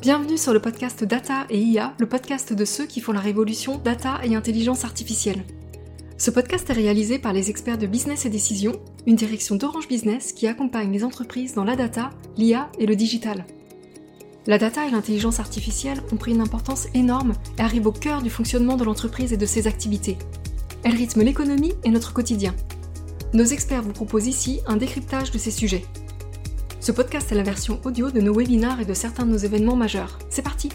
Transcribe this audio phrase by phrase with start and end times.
[0.00, 3.78] Bienvenue sur le podcast Data et IA, le podcast de ceux qui font la révolution
[3.78, 5.44] data et intelligence artificielle.
[6.18, 8.72] Ce podcast est réalisé par les experts de Business et Décision,
[9.06, 13.44] une direction d'Orange Business qui accompagne les entreprises dans la data, l'IA et le digital.
[14.46, 18.30] La data et l'intelligence artificielle ont pris une importance énorme et arrivent au cœur du
[18.30, 20.18] fonctionnement de l'entreprise et de ses activités.
[20.82, 22.54] Elles rythment l'économie et notre quotidien.
[23.34, 25.84] Nos experts vous proposent ici un décryptage de ces sujets.
[26.82, 29.76] Ce podcast est la version audio de nos webinars et de certains de nos événements
[29.76, 30.18] majeurs.
[30.28, 30.68] C'est parti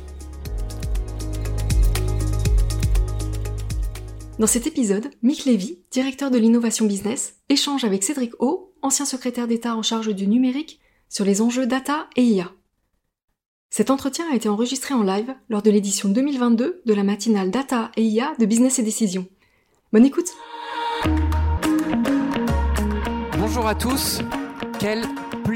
[4.40, 9.50] Dans cet épisode, Mick Levy, directeur de l'innovation business, échange avec Cédric O, ancien secrétaire
[9.50, 12.53] d'État en charge du numérique, sur les enjeux data et IA.
[13.70, 17.92] Cet entretien a été enregistré en live lors de l'édition 2022 de la matinale Data
[17.98, 19.28] et IA de Business et Décision.
[19.92, 20.30] Bonne écoute
[23.38, 24.22] Bonjour à tous,
[24.80, 25.03] quel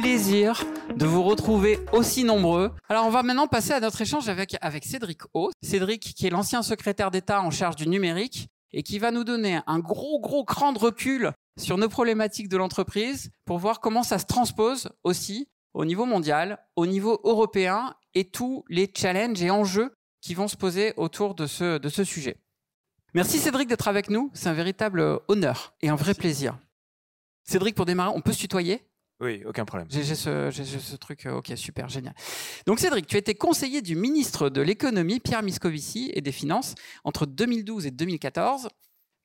[0.01, 0.65] plaisir
[0.95, 2.71] de vous retrouver aussi nombreux.
[2.89, 5.51] Alors on va maintenant passer à notre échange avec, avec Cédric O.
[5.61, 9.59] Cédric qui est l'ancien secrétaire d'État en charge du numérique et qui va nous donner
[9.67, 14.17] un gros gros cran de recul sur nos problématiques de l'entreprise pour voir comment ça
[14.17, 19.93] se transpose aussi au niveau mondial, au niveau européen et tous les challenges et enjeux
[20.19, 22.37] qui vont se poser autour de ce, de ce sujet.
[23.13, 26.57] Merci Cédric d'être avec nous, c'est un véritable honneur et un vrai plaisir.
[27.43, 28.87] Cédric, pour démarrer, on peut se tutoyer?
[29.21, 29.87] Oui, aucun problème.
[29.91, 32.15] J'ai ce, ce, truc, euh, ok, super, génial.
[32.65, 37.27] Donc Cédric, tu étais conseiller du ministre de l'économie, Pierre Miscovici, et des Finances entre
[37.27, 38.67] 2012 et 2014.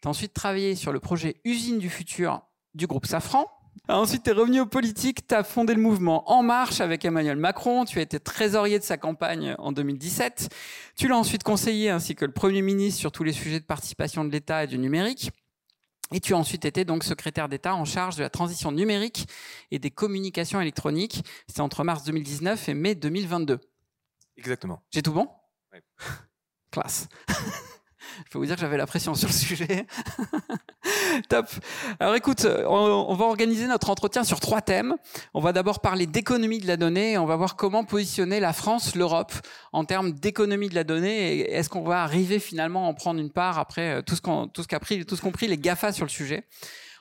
[0.02, 2.42] Tu as ensuite travaillé sur le projet Usine du futur
[2.74, 3.46] du groupe Safran,
[3.88, 7.36] Ensuite, tu es revenu aux politiques, tu as fondé le mouvement En Marche avec Emmanuel
[7.36, 10.48] Macron, tu as été trésorier de sa campagne en 2017,
[10.96, 14.24] tu l'as ensuite conseillé ainsi que le Premier ministre sur tous les sujets de participation
[14.24, 15.30] de l'État et du numérique.
[16.12, 19.26] Et tu as ensuite été donc secrétaire d'État en charge de la transition numérique
[19.70, 21.24] et des communications électroniques.
[21.48, 23.58] C'était entre mars 2019 et mai 2022.
[24.36, 24.82] Exactement.
[24.90, 25.28] J'ai tout bon?
[25.72, 25.80] Oui.
[26.70, 27.08] Classe.
[28.24, 29.86] Je peux vous dire que j'avais la pression sur le sujet.
[31.28, 31.46] Top.
[32.00, 34.94] Alors écoute, on, va organiser notre entretien sur trois thèmes.
[35.34, 38.52] On va d'abord parler d'économie de la donnée et on va voir comment positionner la
[38.52, 39.32] France, l'Europe
[39.72, 43.30] en termes d'économie de la donnée est-ce qu'on va arriver finalement à en prendre une
[43.30, 45.92] part après tout ce qu'on tout ce qu'a pris tout ce qu'ont pris les Gafa
[45.92, 46.44] sur le sujet?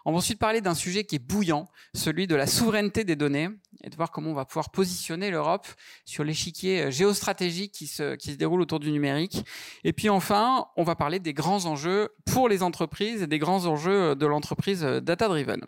[0.05, 3.49] On va ensuite parler d'un sujet qui est bouillant, celui de la souveraineté des données,
[3.83, 5.67] et de voir comment on va pouvoir positionner l'Europe
[6.05, 9.44] sur l'échiquier euh, géostratégique qui se, déroule autour du numérique.
[9.83, 13.65] Et puis enfin, on va parler des grands enjeux pour les entreprises et des grands
[13.65, 15.61] enjeux de l'entreprise euh, data-driven.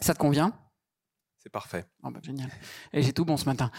[0.00, 0.54] Ça te convient?
[1.42, 1.86] C'est parfait.
[2.02, 2.50] Oh bah, génial.
[2.92, 3.70] Et j'ai tout bon ce matin.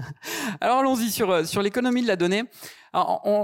[0.60, 2.44] Alors allons-y sur, euh, sur l'économie de la donnée.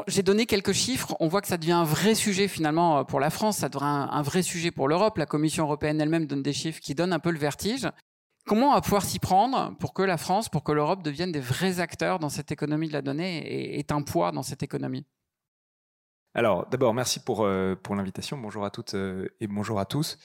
[0.07, 1.17] J'ai donné quelques chiffres.
[1.19, 3.59] On voit que ça devient un vrai sujet finalement euh, pour la France.
[3.59, 5.17] Ça devient un, vrai sujet pour l'Europe.
[5.17, 7.89] La Commission européenne elle-même donne des chiffres qui donnent un peu le vertige.
[8.47, 11.41] Comment on va pouvoir s'y prendre pour que la France, pour que l'Europe devienne des
[11.41, 15.07] vrais acteurs dans cette économie de la donnée et est un poids dans cette économie?
[16.35, 18.37] Alors, d'abord, merci pour, euh, pour l'invitation.
[18.37, 20.19] Bonjour à toutes et bonjour à tous.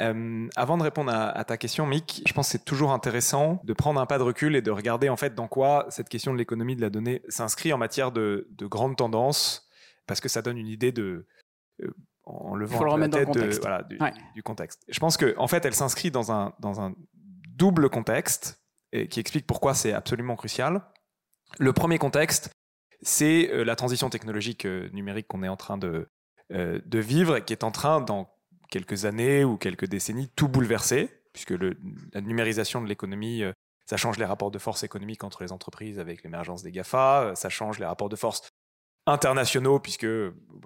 [0.00, 3.72] Euh, avant de répondre à, ta question, Mick, je pense que c'est toujours intéressant de
[3.72, 6.38] prendre un pas de recul et de regarder en fait dans quoi cette question de
[6.38, 9.68] l'économie de la donnée s'inscrit en matière de, grandes tendances,
[10.06, 11.26] parce que ça donne une idée de
[11.82, 11.94] euh,
[12.24, 13.30] en levant la tête
[14.34, 14.82] du, contexte.
[14.88, 16.94] Je pense que en fait, elle s'inscrit dans un dans un
[17.50, 20.82] double contexte et qui explique pourquoi c'est absolument crucial.
[21.58, 22.50] Le premier contexte,
[23.02, 26.08] c'est euh, la transition technologique numérique qu'on est en train de
[26.50, 28.33] de vivre et qui est en train, dans
[28.74, 31.76] quelques années ou quelques décennies tout bouleversé, puisque le,
[32.12, 33.52] la numérisation de l'économie, euh,
[33.86, 37.34] ça change les rapports de force économiques entre les entreprises avec l'émergence des GAFA, euh,
[37.36, 38.42] ça change les rapports de force
[39.06, 40.06] internationaux, puisque,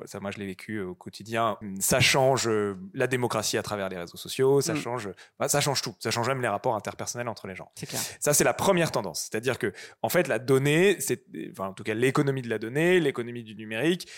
[0.07, 3.99] ça moi je l'ai vécu au quotidien, ça change euh, la démocratie à travers les
[3.99, 4.77] réseaux sociaux, ça, mm.
[4.77, 7.71] change, bah, ça change tout, ça change même les rapports interpersonnels entre les gens.
[7.77, 8.01] Clair.
[8.21, 11.83] Ça c'est la première tendance, c'est-à-dire que en fait la donnée, c'est, enfin, en tout
[11.83, 14.09] cas l'économie de la donnée, l'économie du numérique,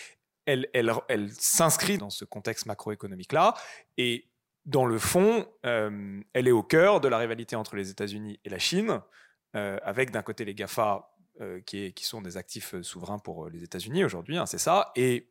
[0.46, 3.54] elle, s'inscrit dans ce contexte macroéconomique-là.
[3.98, 4.26] Et
[4.66, 8.50] dans le fond, euh, elle est au cœur de la rivalité entre les États-Unis et
[8.50, 9.00] la Chine,
[9.56, 14.04] euh, avec d'un côté les GAFA, euh, qui, sont des actifs souverains pour les États-Unis
[14.04, 15.30] aujourd'hui, hein, c'est ça, et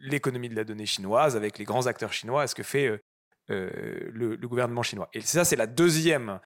[0.00, 3.02] l'économie de la donnée chinoise, avec les grands acteurs chinois, ce que fait
[3.48, 5.10] le, gouvernement chinois.
[5.12, 6.40] Et ça, c'est la deuxième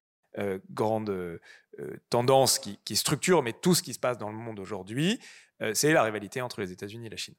[0.71, 1.41] grande
[2.09, 5.21] tendance qui, qui, structure mais tout ce qui se passe dans le monde aujourd'hui,
[5.73, 7.37] c'est la rivalité entre les États-Unis et la Chine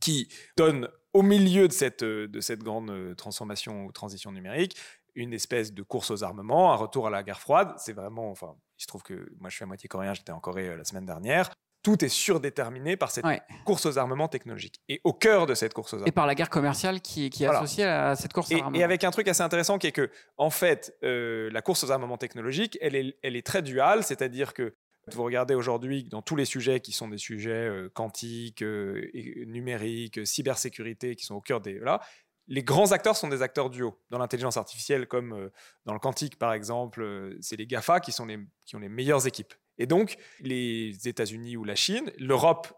[0.00, 4.76] qui donne au milieu de cette, euh, de cette grande euh, transformation ou transition numérique
[5.14, 7.72] une espèce de course aux armements, un retour à la guerre froide.
[7.78, 10.38] C'est vraiment, enfin, il se trouve que moi je suis à moitié coréen, j'étais en
[10.38, 11.50] Corée euh, la semaine dernière.
[11.82, 13.24] Tout est surdéterminé par cette
[13.64, 14.80] course aux armements technologiques.
[14.88, 16.06] Et au cœur de cette course aux armements.
[16.06, 18.78] Et par la guerre commerciale qui, qui est associée à cette course aux armements.
[18.78, 22.18] Et avec un truc assez intéressant qui est que, en fait, la course aux armements
[22.18, 24.74] technologiques, elle est, elle est très duale, c'est-à-dire que
[25.14, 29.10] Vous regardez aujourd'hui dans tous les sujets qui sont des sujets euh, quantiques, euh,
[29.46, 31.78] numériques, cybersécurité, qui sont au cœur des...
[31.78, 32.00] Là,
[32.46, 34.00] les grands acteurs sont des acteurs duo.
[34.10, 35.52] Dans l'intelligence artificielle, comme euh,
[35.84, 39.26] dans le quantique, par exemple, c'est les GAFA qui, sont les, qui ont les meilleures
[39.26, 39.54] équipes.
[39.76, 42.68] Et donc, les États-Unis ou la Chine, l'Europe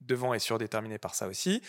[0.00, 1.60] devant est surdéterminée par ça aussi,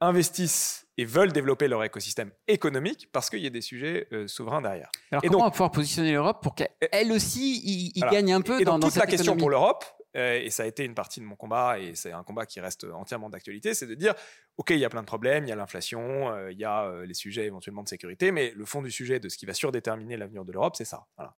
[0.00, 4.90] investissent et veulent développer leur écosystème économique parce qu'il y a des sujets souverains derrière.
[5.10, 8.40] Alors et comment donc, on va pouvoir positionner l'Europe pour qu'elle aussi y, gagne un
[8.40, 9.84] peu et dans, donc, dans toute la question économie pour l'Europe,
[10.14, 12.84] et ça a été une partie de mon combat, et c'est un combat qui reste
[12.84, 14.14] entièrement d'actualité, c'est de dire,
[14.56, 17.14] OK, il y a plein de problèmes, il y a l'inflation, il y a les
[17.14, 20.44] sujets éventuellement de sécurité, mais le fond du sujet de ce qui va surdéterminer l'avenir
[20.44, 21.06] de l'Europe, c'est ça.
[21.16, 21.34] Voilà.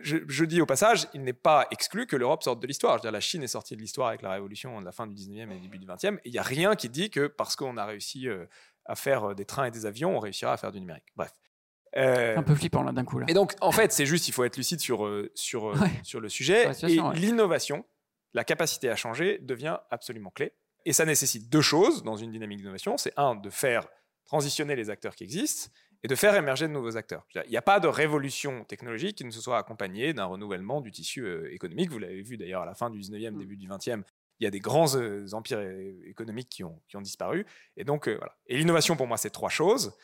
[0.00, 2.94] Je, je, dis au passage, il n'est pas exclu que l'Europe sorte de l'histoire.
[2.94, 5.06] Je veux dire, la Chine est sortie de l'histoire avec la révolution de la fin
[5.06, 7.56] du 19e et début du 20e, et il n'y a rien qui dit que parce
[7.56, 8.26] qu'on a réussi
[8.86, 11.04] à faire des trains et des avions, on réussira à faire du numérique.
[11.16, 11.32] Bref.
[11.96, 13.18] Euh, un peu flippant là d'un coup.
[13.18, 13.26] Là.
[13.28, 15.90] Et donc, en fait, c'est juste, il faut être lucide sur, sur, ouais.
[16.02, 16.70] sur le sujet.
[16.88, 17.14] Et ouais.
[17.16, 17.84] l'innovation,
[18.32, 20.54] la capacité à changer, devient absolument clé.
[20.84, 22.96] Et ça nécessite deux choses dans une dynamique d'innovation.
[22.96, 23.86] C'est un, de faire
[24.24, 25.70] transitionner les acteurs qui existent
[26.02, 27.26] et de faire émerger de nouveaux acteurs.
[27.34, 30.90] Il n'y a pas de révolution technologique qui ne se soit accompagnée d'un renouvellement du
[30.90, 31.90] tissu euh, économique.
[31.90, 33.38] Vous l'avez vu d'ailleurs à la fin du 19e, mm.
[33.38, 34.02] début du 20e,
[34.42, 35.60] il y a des grands euh, empires
[36.04, 37.46] économiques qui ont, qui ont, disparu.
[37.76, 38.36] Et donc, euh, voilà.
[38.46, 39.96] Et l'innovation, pour moi, c'est trois choses.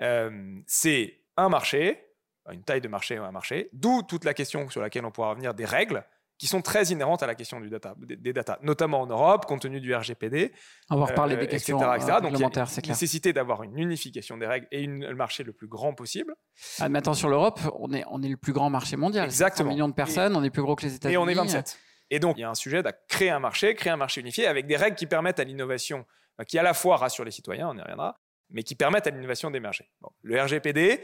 [0.00, 2.04] Euh, c'est un marché,
[2.50, 5.54] une taille de marché un marché, d'où toute la question sur laquelle on pourra revenir
[5.54, 6.04] des règles
[6.38, 9.46] qui sont très inhérentes à la question du data, des, des data, notamment en Europe,
[9.46, 10.52] compte tenu du RGPD.
[10.90, 12.18] On va reparler des questions etc., etc.
[12.22, 15.44] Donc, il y a une nécessité d'avoir une unification des règles et une, le marché
[15.44, 16.34] le plus grand possible.
[16.80, 19.24] Ah, mais attention, l'Europe, on est, on est le plus grand marché mondial.
[19.26, 19.70] Exactement.
[19.70, 21.14] 100 millions de personnes, et, on est plus gros que les États-Unis.
[21.14, 21.78] Et on est 27.
[22.10, 24.46] Et donc, il y a un sujet de créer un marché, créer un marché unifié
[24.46, 26.04] avec des règles qui permettent à l'innovation,
[26.46, 28.16] qui à la fois rassurent les citoyens, on y reviendra,
[28.50, 29.90] mais qui permettent à l'innovation d'émerger.
[30.00, 31.00] Bon, le RGPD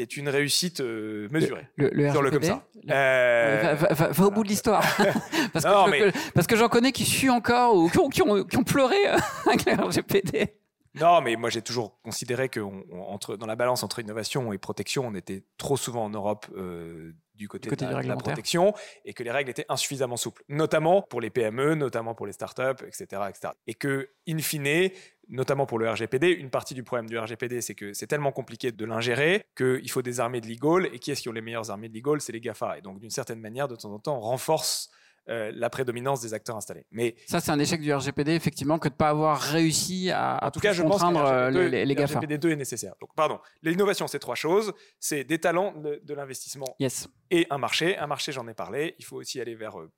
[0.00, 1.66] est une réussite euh, mesurée.
[1.76, 2.64] Le, le, comme ça.
[2.90, 3.74] Euh...
[3.74, 4.82] Va, va, va, au bout de l'histoire.
[5.52, 6.12] parce, mais...
[6.34, 8.96] parce que j'en connais qui suent encore ou qui ont, qui ont, qui ont pleuré
[9.46, 10.54] avec le RGPD.
[10.94, 14.52] Non, mais moi j'ai toujours considéré que on, on, entre, dans la balance entre innovation
[14.52, 18.00] et protection, on était trop souvent en Europe euh, du côté, du côté de, la,
[18.00, 18.74] du de la protection
[19.04, 22.84] et que les règles étaient insuffisamment souples, notamment pour les PME, notamment pour les startups,
[22.84, 23.52] etc., etc.
[23.66, 24.90] Et que, in fine,
[25.28, 28.72] notamment pour le RGPD, une partie du problème du RGPD, c'est que c'est tellement compliqué
[28.72, 30.86] de l'ingérer qu'il faut des armées de legal.
[30.92, 32.78] Et qui est-ce qui ont les meilleures armées de legal C'est les GAFA.
[32.78, 34.90] Et donc, d'une certaine manière, de temps en temps, on renforce
[35.28, 36.86] euh, la prédominance des acteurs installés.
[36.90, 40.38] Mais ça, c'est un échec du RGPD, effectivement, que de ne pas avoir réussi à,
[40.42, 42.18] en tout cas, je contraindre pense que RGPD, les, les GAFA.
[42.18, 42.94] RGPD 2 est nécessaire.
[43.00, 43.38] Donc, pardon.
[43.62, 44.72] L'innovation, c'est trois choses.
[44.98, 47.08] C'est des talents de, de l'investissement yes.
[47.30, 47.98] et un marché.
[47.98, 48.94] Un marché, j'en ai parlé.
[48.98, 49.92] Il faut aussi aller vers euh,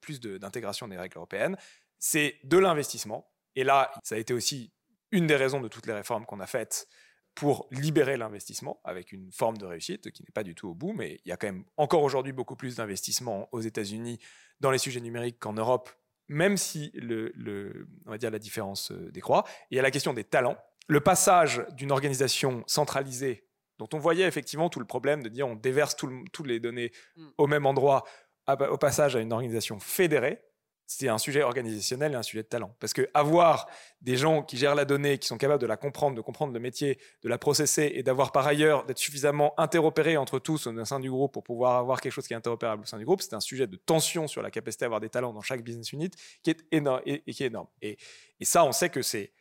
[0.00, 1.56] plus d'intégration des règles européennes.
[1.98, 3.30] C'est de l'investissement.
[3.56, 4.72] Et là, ça a été aussi
[5.12, 6.88] une des raisons de toutes les réformes qu'on a faites
[7.34, 10.92] pour libérer l'investissement avec une forme de réussite qui n'est pas du tout au bout,
[10.92, 14.18] mais il y a quand même encore aujourd'hui beaucoup plus d'investissement aux États-Unis
[14.60, 15.90] dans les sujets numériques qu'en Europe,
[16.28, 19.44] même si le, le, on va dire la différence décroît.
[19.70, 20.56] Et il y a la question des talents.
[20.86, 23.48] Le passage d'une organisation centralisée,
[23.78, 27.28] dont on voyait effectivement tout le problème de dire on déverse toutes les données mm.
[27.38, 28.04] au même endroit,
[28.46, 30.42] au passage à une organisation fédérée,
[30.86, 32.74] c'est un sujet organisationnel et un sujet de talent.
[32.78, 33.68] Parce que avoir
[34.02, 36.60] des gens qui gèrent la donnée, qui sont capables de la comprendre, de comprendre le
[36.60, 41.00] métier, de la processer et d'avoir par ailleurs d'être suffisamment interopérés entre tous au sein
[41.00, 43.34] du groupe pour pouvoir avoir quelque chose qui est interopérable au sein du groupe, c'est
[43.34, 46.10] un sujet de tension sur la capacité à avoir des talents dans chaque business unit
[46.42, 47.00] qui est énorme.
[47.06, 47.68] Et, qui est énorme.
[47.80, 47.96] Et
[48.42, 49.32] ça, on sait que c'est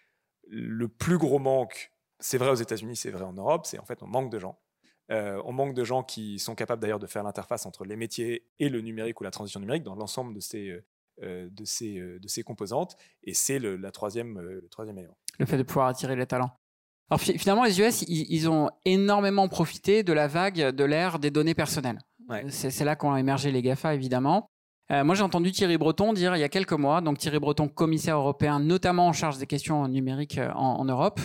[0.48, 1.92] le plus gros manque.
[2.20, 3.66] C'est vrai aux États-Unis, c'est vrai en Europe.
[3.66, 4.60] C'est en fait on manque de gens.
[5.12, 8.48] Euh, on manque de gens qui sont capables d'ailleurs de faire l'interface entre les métiers
[8.60, 10.86] et le numérique ou la transition numérique dans l'ensemble de ces euh,
[11.22, 12.96] de, ces, euh, de ces composantes.
[13.24, 15.18] Et c'est le, la troisième, euh, le troisième élément.
[15.40, 16.52] Le fait de pouvoir attirer les talents.
[17.10, 21.32] Alors finalement, les US, ils, ils ont énormément profité de la vague de l'ère des
[21.32, 22.00] données personnelles.
[22.30, 22.46] Ouais.
[22.50, 24.48] C'est là qu'ont émergé les GAFA, évidemment.
[24.92, 27.68] Euh, moi, j'ai entendu Thierry Breton dire il y a quelques mois, donc Thierry Breton,
[27.68, 31.20] commissaire européen, notamment en charge des questions numériques en, en Europe,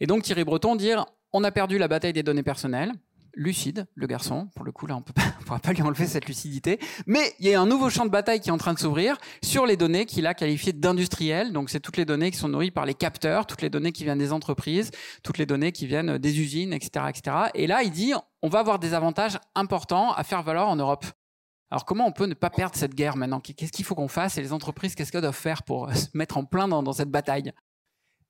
[0.00, 2.92] et donc Thierry Breton dire on a perdu la bataille des données personnelles,
[3.34, 4.48] lucide, le garçon.
[4.54, 4.98] Pour le coup, là, on
[5.40, 6.78] ne pourra pas lui enlever cette lucidité.
[7.06, 9.18] Mais il y a un nouveau champ de bataille qui est en train de s'ouvrir
[9.42, 11.52] sur les données qu'il a qualifiées d'industrielles.
[11.52, 14.04] Donc, c'est toutes les données qui sont nourries par les capteurs, toutes les données qui
[14.04, 14.90] viennent des entreprises,
[15.22, 17.36] toutes les données qui viennent des usines, etc., etc.
[17.54, 21.04] Et là, il dit, on va avoir des avantages importants à faire valoir en Europe.
[21.70, 23.40] Alors, comment on peut ne pas perdre cette guerre maintenant?
[23.40, 24.38] Qu'est-ce qu'il faut qu'on fasse?
[24.38, 27.10] Et les entreprises, qu'est-ce qu'elles doivent faire pour se mettre en plein dans, dans cette
[27.10, 27.52] bataille?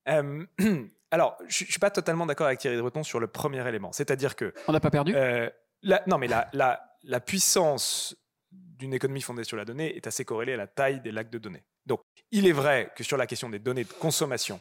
[0.09, 0.45] Euh,
[1.11, 3.93] alors, je ne suis pas totalement d'accord avec Thierry Breton sur le premier élément.
[3.93, 4.53] C'est-à-dire que.
[4.69, 5.15] On n'a pas perdu?
[5.15, 5.51] euh,
[5.83, 8.17] la, Non, mais la, la, la puissance
[8.53, 11.39] d'une économie fondée sur la donnée est assez corrélée à la taille des lacs de
[11.39, 11.65] données.
[11.87, 12.01] Donc,
[12.31, 14.61] il est vrai que sur la question des données de consommation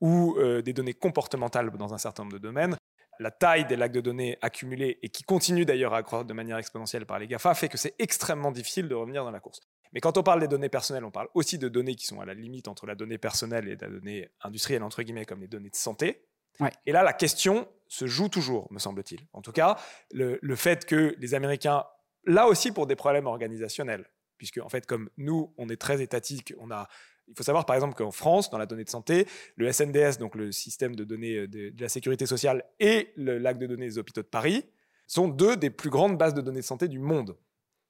[0.00, 2.76] ou euh, des données comportementales dans un certain nombre de domaines,
[3.20, 6.58] la taille des lacs de données accumulés et qui continue d'ailleurs à croître de manière
[6.58, 9.60] exponentielle par les GAFA fait que c'est extrêmement difficile de revenir dans la course.
[9.94, 12.26] Mais quand on parle des données personnelles, on parle aussi de données qui sont à
[12.26, 15.70] la limite entre la donnée personnelle et la donnée industrielle, entre guillemets, comme les données
[15.70, 16.26] de santé.
[16.58, 16.72] Ouais.
[16.84, 19.20] Et là, la question se joue toujours, me semble-t-il.
[19.32, 19.76] En tout cas,
[20.10, 21.84] le, le fait que les Américains,
[22.26, 24.04] là aussi pour des problèmes organisationnels,
[24.36, 26.88] puisque en fait, comme nous, on est très étatique, on a
[27.26, 30.34] il faut savoir par exemple qu'en France, dans la donnée de santé, le SNDS, donc
[30.34, 33.96] le système de données de, de la sécurité sociale, et le lac de données des
[33.96, 34.66] hôpitaux de Paris
[35.06, 37.34] sont deux des plus grandes bases de données de santé du monde.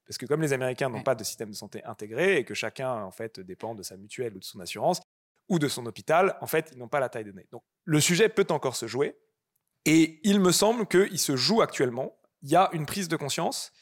[0.07, 1.03] Parce que comme les Américains n'ont Ouais.
[1.03, 4.35] pas de système de santé intégré et que chacun en fait dépend de sa mutuelle
[4.37, 5.01] ou de son assurance
[5.49, 7.49] ou de son hôpital, en fait, ils n'ont pas la taille de données.
[7.53, 9.17] Donc le sujet peut encore se jouer
[9.85, 12.17] et il me semble qu'il se joue actuellement.
[12.43, 13.73] Il y a une prise de conscience.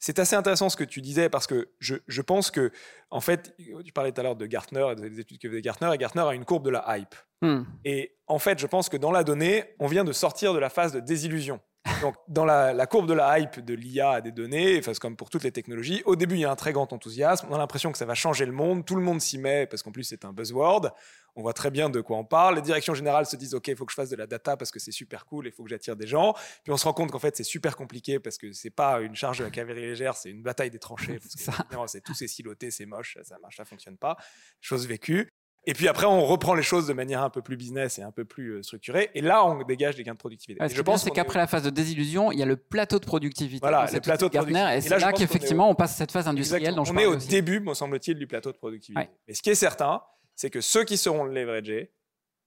[0.00, 2.70] C'est assez intéressant ce que tu disais parce que je, je pense que,
[3.10, 5.90] en fait, tu parlais tout à l'heure de Gartner et des études que faisait Gartner,
[5.92, 7.16] et Gartner a une courbe de la hype.
[7.42, 7.62] Hmm.
[7.84, 10.70] Et en fait, je pense que dans la donnée, on vient de sortir de la
[10.70, 11.60] phase de désillusion.
[12.00, 15.00] Donc, dans la, la courbe de la hype de l'IA à des données, enfin, c'est
[15.00, 17.48] comme pour toutes les technologies, au début, il y a un très grand enthousiasme.
[17.50, 18.84] On a l'impression que ça va changer le monde.
[18.84, 20.92] Tout le monde s'y met parce qu'en plus, c'est un buzzword.
[21.34, 22.56] On voit très bien de quoi on parle.
[22.56, 24.70] Les directions générales se disent OK, il faut que je fasse de la data parce
[24.70, 26.34] que c'est super cool, il faut que j'attire des gens.
[26.64, 29.14] Puis on se rend compte qu'en fait, c'est super compliqué parce que c'est pas une
[29.14, 31.18] charge de la cavalerie légère, c'est une bataille des tranchées.
[31.22, 31.66] Parce que, C'est ça.
[31.72, 34.16] non, c'est tout c'est siloté, c'est moche, ça, ça marche, ça fonctionne pas.
[34.60, 35.32] Chose vécue.
[35.66, 38.10] Et puis après, on reprend les choses de manière un peu plus business et un
[38.12, 39.10] peu plus euh, structurée.
[39.14, 40.58] Et là, on dégage des gains de productivité.
[40.60, 42.46] Ouais, Et ce je pense c'est qu'après est- la phase de désillusion, il y a
[42.46, 43.58] le plateau de productivité.
[43.60, 44.74] Voilà, le plateau de Gartner, productivité.
[44.74, 47.16] Et Et c'est là, qu'effectivement, on passe cette phase industrielle dont je on est au
[47.16, 47.28] aussi.
[47.28, 49.00] début, me semble-t-il, du plateau de productivité.
[49.02, 49.10] Ouais.
[49.26, 50.02] Mais ce qui est certain,
[50.36, 51.92] c'est que ceux qui seront leveragés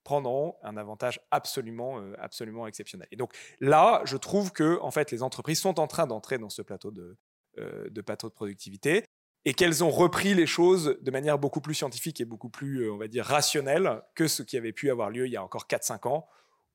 [0.04, 3.08] prendront un avantage absolument, euh, absolument exceptionnel.
[3.12, 6.50] Et donc là, je trouve que en fait, les entreprises sont en train d'entrer dans
[6.50, 7.18] ce plateau de,
[7.60, 9.04] euh, de plateau de productivité
[9.46, 12.94] et qu'elles ont repris les choses de manière beaucoup plus scientifique et beaucoup plus, euh,
[12.94, 15.66] on va dire, rationnelle que ce qui avait pu avoir lieu il y a encore
[15.68, 16.28] 4-5 ans,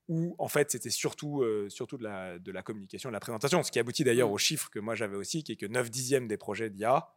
[0.09, 3.63] où en fait c'était surtout, euh, surtout de, la, de la communication, de la présentation,
[3.63, 4.33] ce qui aboutit d'ailleurs Mm.
[4.33, 7.09] au chiffre que moi j'avais aussi, qui est que 9 dixièmes des projets d'IA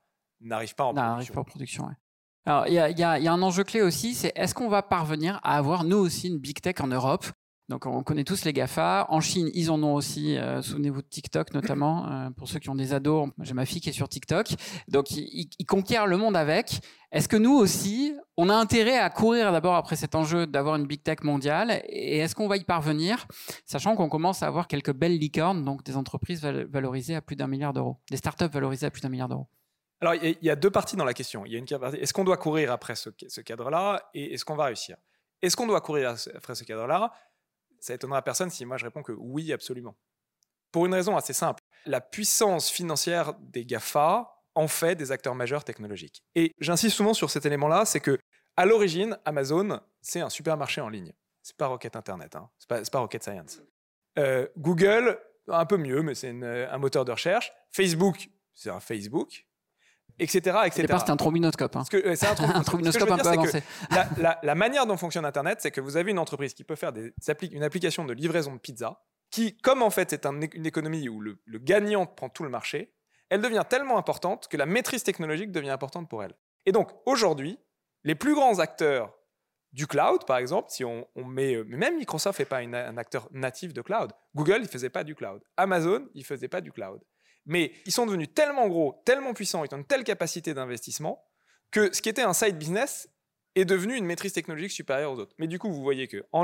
[0.41, 1.33] n'arrivent pas en Non, production.
[1.33, 1.85] pas en production.
[1.85, 1.93] ouais.
[2.45, 5.39] Alors, il y y y a un enjeu clé aussi, c'est est-ce qu'on va parvenir
[5.43, 7.25] à avoir nous aussi une big tech en Europe
[7.69, 9.05] Donc, on connaît tous les GAFA.
[9.09, 10.35] En Chine, ils en ont aussi.
[10.37, 12.09] euh, Souvenez-vous de TikTok, notamment.
[12.11, 14.47] euh, pour ceux qui ont des ados, j'ai ma fille qui est sur TikTok.
[14.87, 16.81] Donc, ils, conquièrent le monde avec.
[17.11, 20.87] Est-ce que nous aussi, on a intérêt à courir d'abord après cet enjeu d'avoir une
[20.87, 21.83] big tech mondiale?
[21.87, 23.27] Et est-ce qu'on va y parvenir,
[23.65, 27.35] sachant qu'on commence à avoir quelques belles licornes, donc des entreprises val- valorisées à plus
[27.35, 29.47] d'un milliard d'euros, des startups valorisées à plus d'un milliard d'euros?
[30.01, 31.45] Alors, il y a- deux parties dans la question.
[31.45, 34.55] Il y a une partie, est-ce qu'on doit courir après ce cadre-là et est-ce qu'on
[34.55, 34.97] va réussir?
[35.41, 37.11] Est-ce qu'on doit courir après ce cadre-là
[37.79, 39.95] Ça étonnera personne si moi je réponds que oui, absolument.
[40.71, 41.61] Pour une raison assez simple.
[41.85, 46.23] La puissance financière des GAFA en fait des acteurs majeurs technologiques.
[46.35, 48.19] Et j'insiste souvent sur cet élément-là, c'est que
[48.57, 51.13] à l'origine, Amazon, c'est un supermarché en ligne.
[51.41, 52.49] C'est pas Rocket Internet, hein.
[52.57, 53.61] c'est pas, Rocket Science.
[54.17, 55.17] Euh, Google,
[55.47, 57.53] un peu mieux, mais c'est un moteur de recherche.
[57.71, 59.47] Facebook, c'est un Facebook,
[60.19, 60.57] etc.
[61.11, 61.75] Un trombinoscope.
[61.75, 61.83] hein.
[61.93, 62.41] Euh, c'est un, trombinoscope.
[62.55, 63.63] un Ce que je veux trombinoscope un peu c'est avancé.
[63.91, 66.75] la, la- la manière dont fonctionne Internet, c'est que vous avez une entreprise qui peut
[66.75, 67.13] faire des
[67.51, 71.21] une application de livraison de pizza, qui, comme en fait c'est un- une économie où
[71.21, 72.93] le, le gagnant prend tout le marché,
[73.29, 76.33] elle devient tellement importante que la maîtrise technologique devient importante pour elle.
[76.65, 77.59] Et donc aujourd'hui,
[78.03, 79.13] les plus grands acteurs
[79.71, 82.97] du cloud, par exemple, si on, on met, euh, même Microsoft n'est pas une- un
[82.97, 84.11] acteur natif de cloud.
[84.33, 85.43] Google, il faisait pas du cloud.
[85.57, 86.99] Amazon, il faisait pas du cloud.
[87.49, 91.25] Mais ils sont devenus tellement gros, tellement puissants, ils ont une telle capacité d'investissement
[91.71, 93.09] que ce qui était un side business
[93.55, 95.33] est devenu une maîtrise technologique supérieure aux autres.
[95.39, 96.43] Mais du coup, vous voyez que dans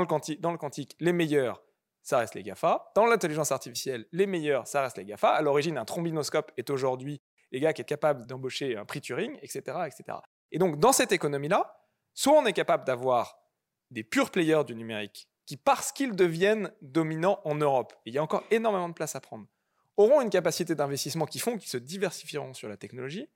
[0.50, 1.62] le quantique, les meilleurs,
[2.02, 2.90] ça reste les GAFA.
[2.96, 5.28] Dans l'intelligence artificielle, les meilleurs, ça reste les GAFA.
[5.28, 7.20] À l'origine, un trombinoscope est aujourd'hui
[7.52, 10.18] les gars qui est capable d'embaucher un prix Turing, etc., etc.
[10.50, 11.80] Et donc, dans cette économie-là,
[12.14, 13.38] soit on est capable d'avoir
[13.90, 18.18] des purs players du numérique qui, parce qu'ils deviennent dominants en Europe, et il y
[18.18, 19.46] a encore énormément de place à prendre,
[19.96, 23.28] auront une capacité d'investissement qui font qu'ils se diversifieront sur la technologie,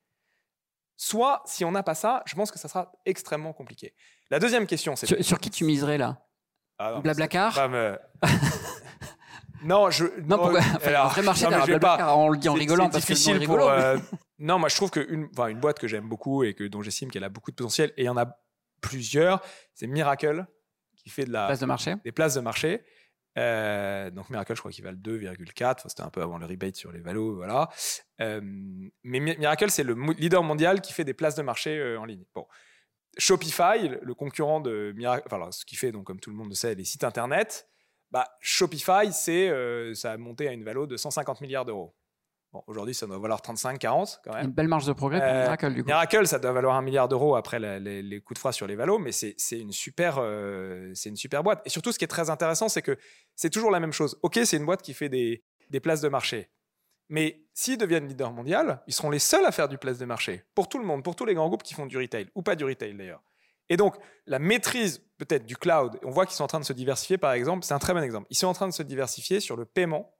[0.96, 3.94] soit, si on n'a pas ça, je pense que ça sera extrêmement compliqué.
[4.30, 5.06] La deuxième question, c'est...
[5.06, 6.26] Sur, sur qui tu miserais là?
[6.78, 7.98] Ah non, Blablacar c'est pas me-
[9.62, 10.04] non, je...
[10.22, 10.60] Non, pourquoi?
[10.60, 12.14] Enfin, vrai marché non, je vais pas-.
[12.16, 13.70] On le dit en c'est- rigolant c'est parce que le nom difficile est pour, rigolo.
[13.70, 13.98] euh,
[14.38, 17.24] non, moi je trouve qu'une une boîte que j'aime beaucoup et que, dont j'estime qu'elle
[17.24, 18.26] a beaucoup de potentiel, et il y en a
[18.80, 19.42] plusieurs,
[19.74, 20.46] c'est Miracle,
[20.96, 21.94] qui fait de la, Place de marché.
[22.04, 22.82] des places de marché.
[23.38, 25.72] Euh, donc Miracle, je crois qu'ils valent 2,4.
[25.78, 27.68] Enfin, C'était un peu avant le rebate sur les valos, voilà.
[28.20, 31.98] Euh, mais Mi- Miracle, c'est le leader mondial qui fait des places de marché euh,
[32.00, 32.24] en ligne.
[32.34, 32.46] Bon.
[33.18, 36.74] Shopify, le concurrent de Miracle, ce qui fait, donc, comme tout le monde le sait,
[36.74, 37.68] les sites internet,
[38.10, 41.94] bah, Shopify, ça a monté à une valeur de 150 milliards d'euros.
[42.52, 44.46] Bon, aujourd'hui, ça doit valoir 35, 40 quand même.
[44.46, 45.86] Une belle marge de progrès pour Euh, Miracle du coup.
[45.86, 48.66] Miracle, ça doit valoir un milliard d'euros après la- les, les coups de froid sur
[48.66, 51.62] les valos, mais c'est c'est une, super, euh, c'est une super boîte.
[51.64, 52.96] Et surtout, ce qui est très intéressant, c'est que
[53.36, 54.18] c'est toujours la même chose.
[54.22, 56.50] Ok, c'est une boîte qui fait des, des places de marché.
[57.08, 60.44] Mais s'ils deviennent leader mondial, ils seront les seuls à faire du place de marché
[60.54, 62.56] pour tout le monde, pour tous les grands groupes qui font du retail ou pas
[62.56, 63.22] du retail d'ailleurs.
[63.68, 66.72] Et donc, la maîtrise peut-être du cloud, on voit qu'ils sont en train de se
[66.72, 68.26] diversifier par exemple, c'est un très bon exemple.
[68.30, 70.12] Ils sont en train de se diversifier sur le paiement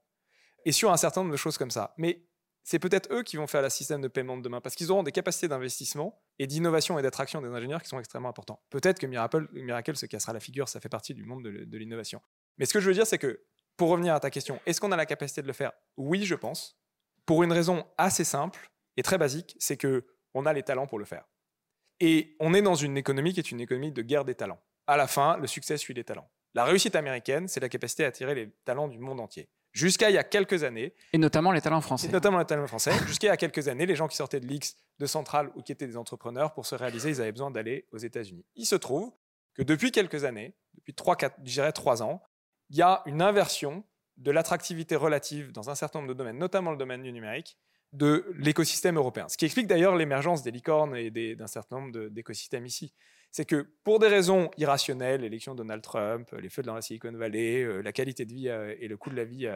[0.65, 1.93] et sur un certain nombre de choses comme ça.
[1.97, 2.25] Mais
[2.63, 5.03] c'est peut-être eux qui vont faire le système de paiement de demain parce qu'ils auront
[5.03, 8.61] des capacités d'investissement et d'innovation et d'attraction des ingénieurs qui sont extrêmement importants.
[8.69, 12.21] Peut-être que Miracle, se cassera la figure, ça fait partie du monde de, de l'innovation.
[12.57, 13.43] Mais ce que je veux dire, c'est que
[13.77, 15.71] pour revenir à ta question, est-ce qu'on a la capacité de le faire?
[15.97, 16.79] Oui, je pense.
[17.25, 20.99] Pour une raison assez simple et très basique, c'est que on a les talents pour
[20.99, 21.25] le faire.
[21.99, 24.61] Et on est dans une économie qui est une économie de guerre des talents.
[24.87, 26.29] À la fin, le succès suit les talents.
[26.53, 29.49] La réussite américaine, c'est la capacité à attirer les talents du monde entier.
[29.73, 30.93] Jusqu'à il y a quelques années.
[31.13, 32.07] Et notamment les talents français.
[32.07, 32.91] Et notamment les talents français.
[33.07, 35.61] Jusqu'à il y a quelques années, les gens qui sortaient de l'X, de Centrale ou
[35.61, 38.45] qui étaient des entrepreneurs, pour se réaliser, ils avaient besoin d'aller aux États-Unis.
[38.55, 39.11] Il se trouve
[39.53, 42.21] que depuis quelques années, depuis 3, 4, je dirais 3 ans,
[42.69, 43.83] il y a une inversion
[44.17, 47.57] de l'attractivité relative dans un certain nombre de domaines, notamment le domaine du numérique,
[47.93, 49.27] de l'écosystème européen.
[49.27, 52.93] Ce qui explique d'ailleurs l'émergence des licornes et d'un certain nombre d'écosystèmes ici.
[53.31, 57.13] C'est que pour des raisons irrationnelles, l'élection de Donald Trump, les feux dans la Silicon
[57.13, 59.47] Valley, euh, la qualité de vie euh, et le coût de la vie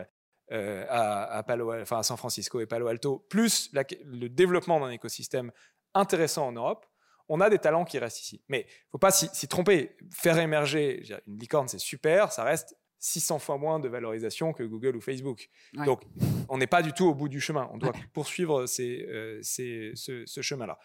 [0.52, 5.52] euh, à, Palo, enfin à San Francisco et Palo Alto, plus le développement d'un écosystème
[5.94, 6.86] intéressant en Europe,
[7.28, 8.44] on a des talents qui restent ici.
[8.48, 9.98] Mais il ne faut pas s'y tromper.
[10.12, 14.96] Faire émerger une licorne, c'est super, ça reste 600 fois moins de valorisation que Google
[14.96, 15.50] ou Facebook.
[15.74, 16.02] Donc,
[16.50, 17.70] on n'est pas du tout au bout du chemin.
[17.72, 20.80] On doit poursuivre euh, ce, chemin-là.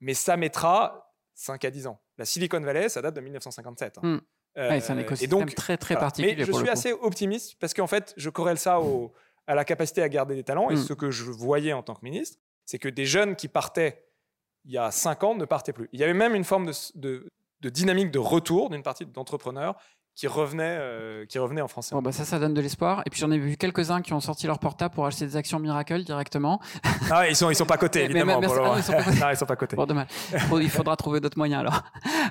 [0.00, 2.00] Mais ça mettra 5 à 10 ans.
[2.18, 3.98] La Silicon Valley, ça date de 1957.
[3.98, 4.00] Hein.
[4.02, 4.20] Hmm.
[4.54, 6.36] c'est un euh, écosystème donc, très, très particulier.
[6.36, 8.80] Mais je suis assez optimiste parce qu'en fait, je corrèle ça
[9.46, 10.70] à la capacité à garder des talents.
[10.70, 10.84] Et hmm.
[10.84, 14.04] ce que je voyais en tant que ministre, c'est que des jeunes qui partaient
[14.64, 15.88] il y a 5 ans ne partaient plus.
[15.92, 17.28] Il y avait même une forme de,
[17.60, 19.76] de dynamique de retour d'une partie d'entrepreneurs
[20.16, 21.94] qui revenaient, euh, qui revenaient en français.
[21.94, 23.02] Bon, bah ça, ça donne de l'espoir.
[23.06, 25.58] Et puis j'en ai vu quelques-uns qui ont sorti leur portable pour acheter des actions
[25.58, 26.60] Miracle directement.
[27.10, 28.40] Ah ils sont, ils sont pas cotés, évidemment.
[28.40, 29.20] Mais, ah, ils sont pas cotés.
[29.20, 29.76] non, ils sont pas cotés.
[29.76, 30.06] Bon, dommage.
[30.32, 31.82] Il faudra trouver d'autres moyens alors.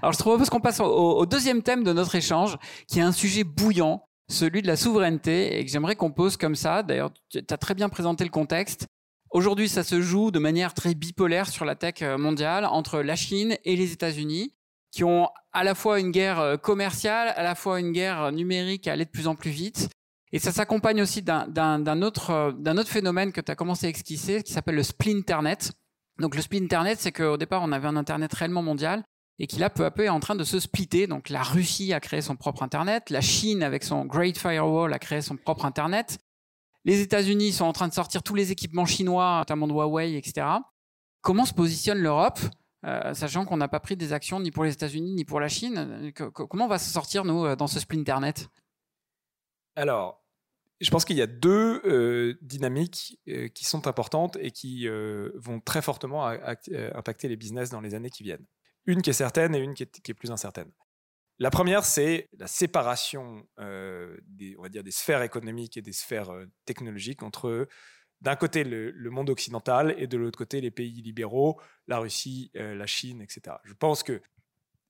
[0.01, 2.57] Alors je propose qu'on passe au, au, deuxième thème de notre échange,
[2.87, 6.55] qui est un sujet bouillant, celui de la souveraineté, et que j'aimerais qu'on pose comme
[6.55, 6.81] ça.
[6.81, 8.87] D'ailleurs, tu as très bien présenté le contexte.
[9.29, 13.15] Aujourd'hui, ça se joue de manière très bipolaire sur la tech euh, mondiale entre la
[13.15, 14.53] Chine et les États-Unis
[14.91, 18.87] qui ont à la fois une guerre euh, commerciale, à la fois une guerre numérique
[18.87, 19.89] à aller de plus en plus vite.
[20.31, 24.41] Et ça s'accompagne aussi d'un autre, euh, autre phénomène que tu as commencé à esquisser,
[24.41, 25.71] qui s'appelle le splinternet.
[26.19, 29.03] Donc le splinternet, c'est qu'au départ, on avait un Internet réellement mondial
[29.39, 31.05] et qui là, peu à peu, est en train de se splitter.
[31.05, 34.99] Donc la Russie a créé son propre Internet, la Chine, avec son Great Firewall, a
[34.99, 36.17] créé son propre Internet.
[36.85, 40.47] Les États-Unis sont en train de sortir tous les équipements chinois, notamment de Huawei, etc.
[41.21, 42.39] Comment se positionne l'Europe
[42.85, 45.47] euh, sachant qu'on n'a pas pris des actions ni pour les États-Unis ni pour la
[45.47, 46.11] Chine.
[46.13, 48.49] comment on va se sortir, nous, euh, dans ce splinternet
[49.75, 50.21] Alors,
[50.81, 53.19] je pense qu'il y a deux euh, dynamiques
[53.55, 54.87] qui sont importantes et qui
[55.35, 58.45] vont très fortement impacter les business dans les années qui viennent.
[58.85, 60.69] Une qui est certaine et une qui est, plus incertaine.
[61.39, 66.31] La première, c'est la séparation des, on va dire, des sphères économiques et des sphères
[66.65, 67.67] technologiques entre
[68.23, 72.73] d'un côté le, monde occidental et de l'autre côté les pays libéraux, la Russie, euh,
[72.73, 73.57] la Chine, etc.
[73.63, 74.21] Je pense que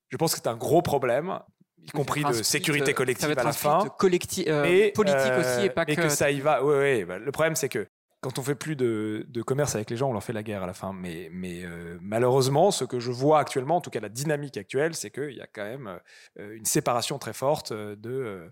[0.08, 1.40] je pense que c'est un gros problème,
[1.82, 5.84] y compris de sécurité euh, collective à la fin, collectif, euh, politique aussi et pas
[5.88, 6.64] et que, ça y va.
[6.64, 7.04] Oui, oui.
[7.04, 7.88] Bah, le problème c'est que
[8.20, 10.66] quand on fait plus de, commerce avec les gens, on leur fait la guerre à
[10.66, 10.94] la fin.
[10.94, 11.62] Mais, mais
[12.00, 15.42] malheureusement, ce que je vois actuellement, en tout cas la dynamique actuelle, c'est qu'il y
[15.42, 16.00] a quand même
[16.38, 18.50] une séparation très forte de,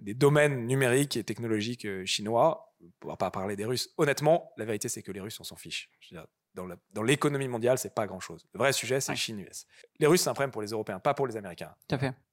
[0.00, 2.68] des domaines numériques et technologiques chinois
[3.02, 3.90] on va pas parler des Russes.
[3.96, 5.90] Honnêtement, la vérité, c'est que les Russes, on s'en fiche.
[6.54, 8.46] dans l'économie mondiale, c'est pas grand-chose.
[8.52, 9.66] Le vrai sujet, c'est Chine-US.
[9.98, 11.74] Les Russes, c'est un problème pour les Européens, pas pour les Américains.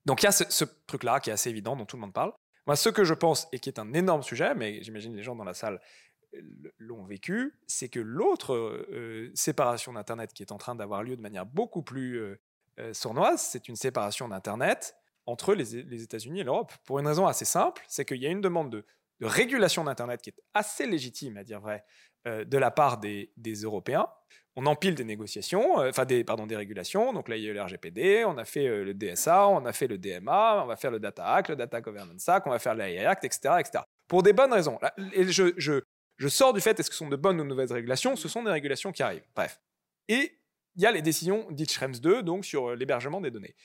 [0.05, 2.33] Donc il y a ce, truc-là qui est assez évident, dont tout le monde parle.
[2.67, 5.35] Moi, ce que je pense, et qui est un énorme sujet, mais j'imagine les gens
[5.35, 5.79] dans la salle
[6.79, 11.21] l'ont vécu, c'est que l'autre euh, séparation d'Internet qui est en train d'avoir lieu de
[11.21, 12.41] manière beaucoup plus euh,
[12.79, 16.71] euh, sournoise, c'est une séparation d'Internet entre les, les États-Unis et l'Europe.
[16.85, 18.83] Pour une raison assez simple, c'est qu'il y a une demande de
[19.21, 21.83] régulation d'Internet qui est assez légitime, à dire vrai,
[22.27, 23.29] euh, de la part des,
[23.63, 24.07] Européens.
[24.55, 27.13] On empile des négociations, euh, enfin des, pardon, des régulations.
[27.13, 29.63] Donc là, il y a eu le RGPD, on a fait euh, le DSA, on
[29.65, 32.49] a fait le DMA, on va faire le Data Act, le Data Governance Act, on
[32.49, 33.83] va faire l'AI Act, etc., etc.
[34.07, 34.79] Pour des bonnes raisons.
[35.13, 35.81] et je, je,
[36.17, 38.15] je, sors du fait, est-ce que ce sont de bonnes ou de mauvaises régulations?
[38.15, 39.27] Ce sont des régulations qui arrivent.
[39.35, 39.59] Bref.
[40.07, 40.39] Et
[40.75, 43.55] il y a les décisions dites Schrems 2, donc sur l'hébergement des données.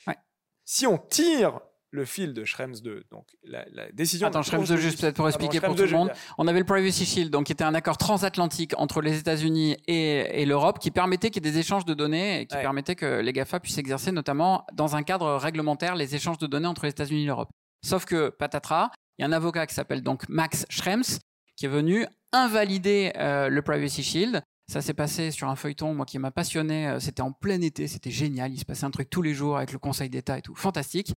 [0.73, 1.59] Si on tire
[1.91, 3.03] le fil de Schrems 2.
[3.11, 4.29] Donc la, décision.
[4.29, 6.13] Attends, Schrems 2, juste peut-être pour expliquer pour tout le monde.
[6.39, 10.47] On avait le Privacy Shield, donc qui était un accord transatlantique entre les États-Unis et,
[10.47, 13.33] l'Europe, qui permettait qu'il y ait des échanges de données et qui permettait que les
[13.33, 17.25] Gafa puissent exercer, notamment dans un cadre réglementaire, les échanges de données entre les États-Unis
[17.25, 17.51] et l'Europe.
[17.85, 21.19] Sauf que patatras, il y a un avocat qui s'appelle donc Max Schrems
[21.57, 24.41] qui est venu invalider euh, le Privacy Shield.
[24.71, 26.87] Ça s'est passé sur un feuilleton, moi qui m'a passionné.
[26.89, 28.53] euh, C'était en plein été, c'était génial.
[28.53, 31.13] Il se passait un truc tous les jours avec le Conseil d'État et tout, fantastique.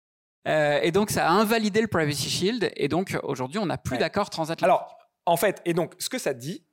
[0.48, 2.72] Euh, et donc ça a invalidé le Privacy Shield.
[2.78, 4.00] Et donc aujourd'hui, on n'a plus Ouais.
[4.00, 4.64] d'accord transatlantique.
[4.64, 6.64] Alors, en fait, et donc, ce que ça dit,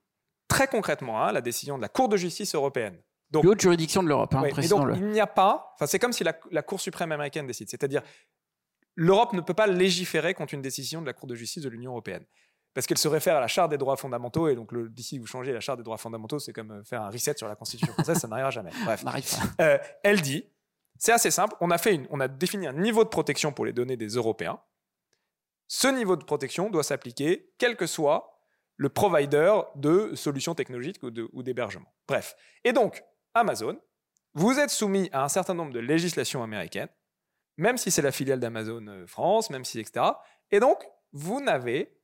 [0.47, 2.97] très concrètement, hein, la décision de la Cour de justice européenne.
[3.31, 4.97] Donc, plus haute juridiction de l'Europe, hein, Ouais, et donc, précisons-le.
[4.97, 5.73] il n'y a pas.
[5.75, 7.69] Enfin, c'est comme si la, la Cour suprême américaine décide.
[7.69, 8.03] C'est-à-dire,
[8.95, 11.91] l'Europe ne peut pas légiférer contre une décision de la Cour de justice de l'Union
[11.91, 12.25] européenne.
[12.79, 14.47] Parce qu'elle se réfère à la Charte des droits fondamentaux.
[14.47, 17.03] Et donc, le- d'ici vous changez la Charte des droits fondamentaux, c'est comme euh, faire
[17.03, 18.71] un reset sur la Constitution française, ça n'arrivera jamais.
[18.85, 19.05] Bref.
[19.61, 20.45] Euh, elle dit,
[20.97, 23.65] c'est assez simple, on a, fait une- on a défini un niveau de protection pour
[23.65, 24.61] les données des Européens.
[25.67, 28.31] Ce niveau de protection doit s'appliquer quel que soit
[28.77, 31.93] le provider de solutions technologiques ou de- ou d'hébergement.
[32.07, 32.37] Bref.
[32.63, 33.03] Et donc,
[33.35, 33.77] Amazon,
[34.35, 36.89] vous êtes soumis à un certain nombre de législations américaines,
[37.57, 40.07] même si c'est la filiale d'Amazon euh, France, même si, etc.
[40.53, 40.79] Et donc,
[41.11, 41.98] vous n'avez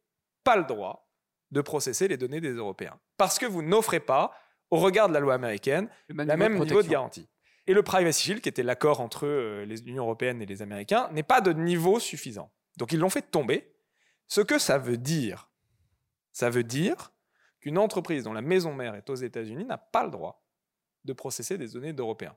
[0.44, 1.10] pas le droit
[1.50, 2.98] de processer les données des Européens.
[3.16, 4.32] Parce que vous n'offrez pas,
[4.70, 7.28] au regard de la loi américaine, Le même la même niveau de garantie.
[7.66, 11.08] Et le Privacy Shield, qui était l'accord entre euh, les Unions européennes et les Américains,
[11.12, 12.52] n'est pas de niveau suffisant.
[12.76, 13.74] Donc ils l'ont fait tomber.
[14.26, 15.50] Ce que ça veut dire,
[16.32, 17.12] ça veut dire
[17.60, 20.44] qu'une entreprise dont la maison mère est aux États-Unis n'a pas le droit
[21.04, 22.36] de processer des données d'Européens.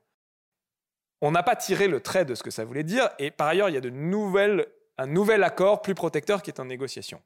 [1.20, 3.68] On n'a pas tiré le trait de ce que ça voulait dire, et par ailleurs,
[3.68, 4.66] il y a de nouvelles,
[4.98, 7.20] un nouvel accord plus protecteur qui est en négociation.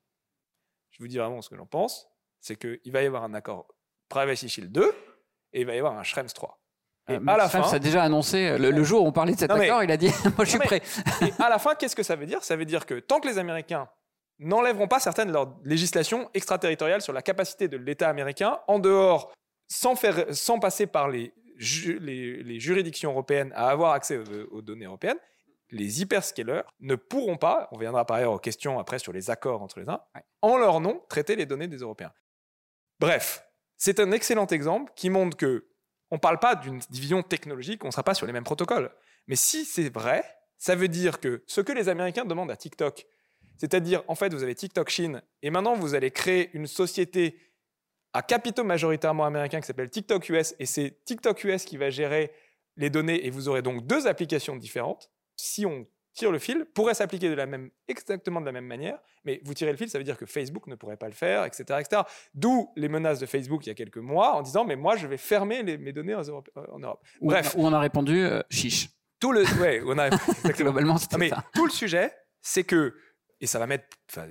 [0.92, 2.06] Je vous dis vraiment ce que j'en pense,
[2.40, 3.66] c'est qu'il va y avoir un accord
[4.08, 4.94] Privacy Shield 2,
[5.54, 6.58] et il va y avoir un Schrems 3.
[7.08, 9.12] Et Euh, à la Schrems fin, a déjà annoncé, euh, le, le jour où on
[9.12, 10.80] parlait de cet mais- accord, il a dit Moi, je suis prêt.
[11.22, 12.44] et à la fin, qu'est-ce que ça veut dire?
[12.44, 13.88] Ça veut dire que tant que les Américains
[14.38, 19.32] n'enlèveront pas certaines de leurs législations extraterritoriales sur la capacité de l'État américain, en dehors,
[19.68, 24.56] sans, faire, sans passer par les, ju- les, les juridictions européennes à avoir accès aux,
[24.56, 25.18] aux données européennes,
[25.72, 29.62] les hyperscalers ne pourront pas, on viendra par ailleurs aux questions après sur les accords
[29.62, 30.22] entre les uns, Ouais.
[30.42, 32.12] en leur nom, traiter les données des Européens.
[33.00, 33.44] Bref,
[33.78, 35.66] c'est un excellent exemple qui montre que
[36.10, 38.90] on ne parle pas d'une division technologique, on ne sera pas sur les mêmes protocoles.
[39.26, 40.22] Mais si c'est vrai,
[40.58, 43.06] ça veut dire que ce que les Américains demandent à TikTok,
[43.56, 47.38] c'est-à-dire, en fait, vous avez TikTok Chine, et maintenant vous allez créer une société
[48.12, 52.30] à capitaux majoritairement américains qui s'appelle TikTok US, et c'est TikTok US qui va gérer
[52.76, 55.10] les données, et vous aurez donc deux applications différentes.
[55.42, 58.98] Si on tire le fil, pourrait s'appliquer de la même, exactement de la même manière,
[59.24, 61.44] mais vous tirez le fil, ça veut dire que Facebook ne pourrait pas le faire,
[61.46, 61.64] etc.
[61.80, 62.02] etc.
[62.34, 65.06] D'où les menaces de Facebook il y a quelques mois en disant, mais moi je
[65.06, 66.50] vais fermer les- mes données en Europe.
[66.70, 67.02] en Europe.
[67.20, 68.90] Où- Bref, Où on a répondu euh, Chiche.
[69.20, 70.10] tout le, ouais, on a.
[70.56, 71.44] Globalement, Non, mais ça.
[71.54, 72.94] tout le sujet, c'est que,
[73.40, 73.86] et ça va mettre,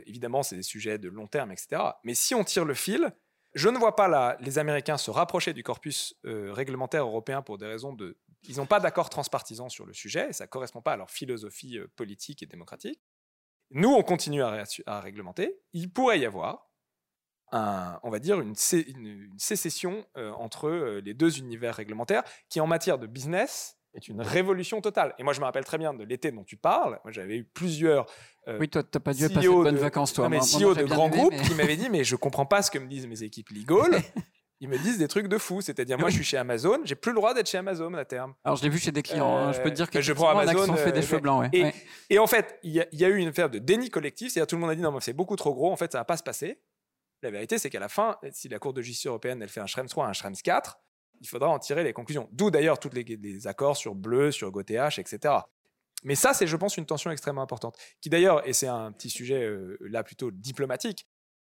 [0.05, 1.81] évidemment, c'est des sujets de long terme, etc.
[2.03, 3.11] Mais si on tire le fil,
[3.55, 7.57] je ne vois pas là les Américains se rapprocher du corpus euh, réglementaire européen pour
[7.57, 8.17] des raisons de.
[8.43, 11.11] Ils n'ont pas d'accord transpartisan sur le sujet, et ça ne correspond pas à leur
[11.11, 12.99] philosophie euh, politique et démocratique.
[13.69, 15.59] Nous, on continue à, ré- à réglementer.
[15.73, 16.69] Il pourrait y avoir,
[17.51, 21.75] un, on va dire, une, sé- une- une sécession euh, entre euh, les deux univers
[21.75, 25.13] réglementaires qui, en matière de business, est une révolution totale.
[25.19, 26.99] Et moi, je me rappelle très bien de l'été dont tu parles.
[27.03, 28.05] Moi, j'avais eu plusieurs
[28.47, 30.23] euh, Oui, toi, t'as pas dû CEO passer de bonnes vacances, toi.
[30.25, 32.15] non, mais Moi- CEO j'ai de grands aimé, groupes mais- qui m'avait dit mais je
[32.15, 33.91] comprends pas ce que me disent mes équipes legal.
[34.61, 35.59] Ils me disent des trucs de fou.
[35.59, 38.33] C'est-à-dire, moi, je suis chez Amazon, j'ai plus le droit d'être chez Amazon à terme.
[38.43, 39.35] Alors, je l'ai vu chez des clients.
[39.35, 39.51] hein.
[39.51, 41.41] Je peux te dire Euh, que je prends Amazon, fait des euh, cheveux blancs.
[41.41, 41.49] Ouais.
[41.51, 41.73] et- Ouais.
[42.11, 44.31] Et en fait, il y, a- il y a eu une affaire de déni collectif.
[44.31, 45.71] C'est-à-dire, tout le monde a dit non, mais c'est beaucoup trop gros.
[45.71, 46.61] En fait, ça va pas se passer.
[47.23, 49.65] La vérité, c'est qu'à la fin, si la Cour de justice européenne, elle fait un
[49.67, 50.79] Schrems 3, un Schrems 4,
[51.19, 52.27] il faudra en tirer les conclusions.
[52.31, 55.35] D'où d'ailleurs tous les, les accords sur Bleu, sur GoTH, etc.
[56.03, 57.77] Mais ça, c'est, je pense, une tension extrêmement importante.
[57.99, 61.05] Qui d'ailleurs, et c'est un petit sujet euh, là plutôt diplomatique,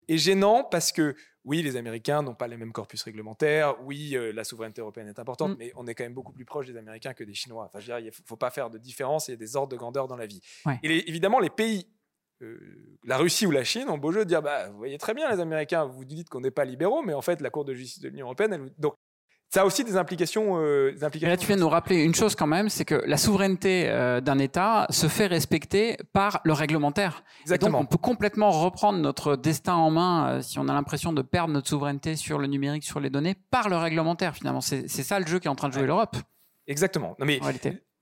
[0.08, 4.32] est gênant parce que oui, les Américains n'ont pas les mêmes corpus réglementaires, oui, euh,
[4.32, 5.56] la souveraineté européenne est importante, Mm.
[5.58, 7.64] mais on est quand même beaucoup plus proche des Américains que des Chinois.
[7.64, 9.56] Enfin, je veux dire, il ne faut, pas faire de différence, il y a des
[9.56, 10.40] ordres de grandeur dans la vie.
[10.66, 10.78] Ouais.
[10.82, 11.86] Et les- évidemment, les pays,
[12.42, 12.58] euh,
[13.04, 15.30] la Russie ou la Chine, ont beau jeu de dire, bah, vous voyez très bien,
[15.30, 18.00] les Américains, vous dites qu'on n'est pas libéraux, mais en fait, la Cour de justice
[18.02, 18.94] de l'Union européenne, elle donc
[19.52, 20.56] ça a aussi des implications.
[20.58, 22.84] euh, des Mais implications là, tu viens de nous rappeler une chose quand même, c'est
[22.84, 27.22] que la souveraineté euh, d'un État se fait respecter par le réglementaire.
[27.38, 27.78] Et Exactement.
[27.80, 31.22] donc, on peut complètement reprendre notre destin en main euh, si on a l'impression de
[31.22, 34.34] perdre notre souveraineté sur le numérique, sur les données, par le réglementaire.
[34.34, 35.88] Finalement, c'est ça le jeu qui est en train de jouer Ouais.
[35.88, 36.16] l'Europe,
[36.66, 37.14] Exactement.
[37.18, 37.40] Non, mais.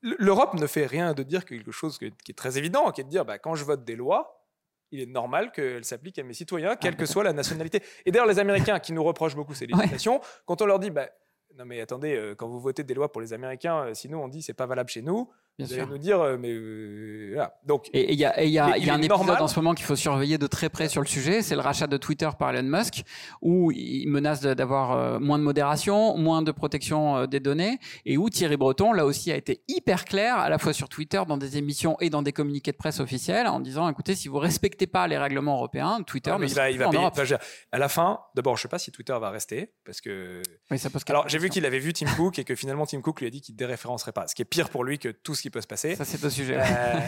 [0.03, 3.05] L'Europe ne fait rien de dire quelque chose que- qui est très évident, qui est
[3.05, 4.47] de dire bah, quand je vote des lois,
[4.93, 7.13] il est normal qu'elles s'appliquent à mes citoyens, quelle que d'accord.
[7.13, 7.83] soit la nationalité.
[8.07, 9.73] Et d'ailleurs, les Américains qui nous reprochent beaucoup ces Ouais.
[9.77, 11.09] législations, quand on leur dit bah,
[11.57, 14.19] non mais attendez, euh, quand vous votez des lois pour les Américains, euh, si nous
[14.19, 15.91] on dit c'est pas valable chez nous, Bien Vous allez sûr.
[15.91, 17.55] nous dire, euh, mais euh, voilà.
[17.67, 19.43] Donc, Et il y a, et y a, il y a un épisode normal.
[19.43, 21.87] en ce moment qu'il faut surveiller de très près sur le sujet, c'est le rachat
[21.87, 23.03] de Twitter par Elon Musk,
[23.43, 28.31] où il menace d'avoir euh, moins de modération, moins de protection des données, et où
[28.31, 31.59] Thierry Breton, là aussi, a été hyper clair, à la fois sur Twitter, dans des
[31.59, 35.07] émissions et dans des communiqués de presse officiels, en disant, écoutez, si vous respectez pas
[35.09, 37.03] les règlements européens, Twitter non, mais ne il va, il va en payer.
[37.03, 37.19] Europe.
[37.19, 37.37] Enfin,
[37.73, 40.43] à la fin, d'abord, je sais pas si Twitter va rester, parce que.
[40.71, 43.01] Oui, ça pose Alors, j'ai vu qu'il avait vu Tim Cook et que finalement Tim
[43.03, 45.09] Cook lui a dit qu'il ne déréférencerait pas, ce qui est pire pour lui que
[45.09, 45.97] tout ce qui peut se passer.
[45.97, 46.57] Ça, c'est au sujet.
[46.59, 46.65] Euh,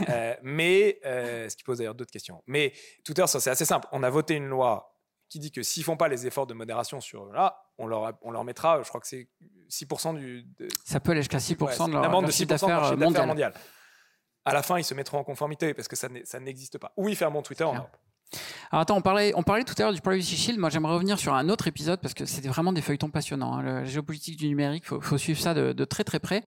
[0.09, 2.43] euh, mais, euh, ce qui pose d'ailleurs d'autres questions.
[2.47, 2.73] Mais
[3.05, 3.87] Twitter, ça, c'est assez simple.
[3.93, 4.89] On a voté une loi
[5.29, 8.31] qui dit que s'ils font pas les efforts de modération sur là, on leur, on
[8.31, 9.29] leur mettra, je crois que c'est
[9.71, 10.45] 6% du.
[10.59, 12.71] de- Ça peut aller jusqu'à 6% ouais, c'est de leur, amende de chiffre 6% de
[12.71, 13.27] leur mondial.
[13.27, 13.55] mondial.
[14.45, 16.09] À la fin, ils se mettront en conformité parce que ça
[16.41, 16.93] n'existe pas.
[16.97, 17.75] Ou ils fermeront Twitter en.
[17.75, 17.97] Europe.
[18.71, 20.59] Alors attends, on parlait, on parlait tout à l'heure du Privacy Shield.
[20.59, 23.59] Moi, j'aimerais revenir sur un autre épisode parce que c'était vraiment des feuilletons passionnants.
[23.59, 23.63] hein.
[23.63, 26.43] La géopolitique du numérique, faut, faut suivre ça de, de très très près.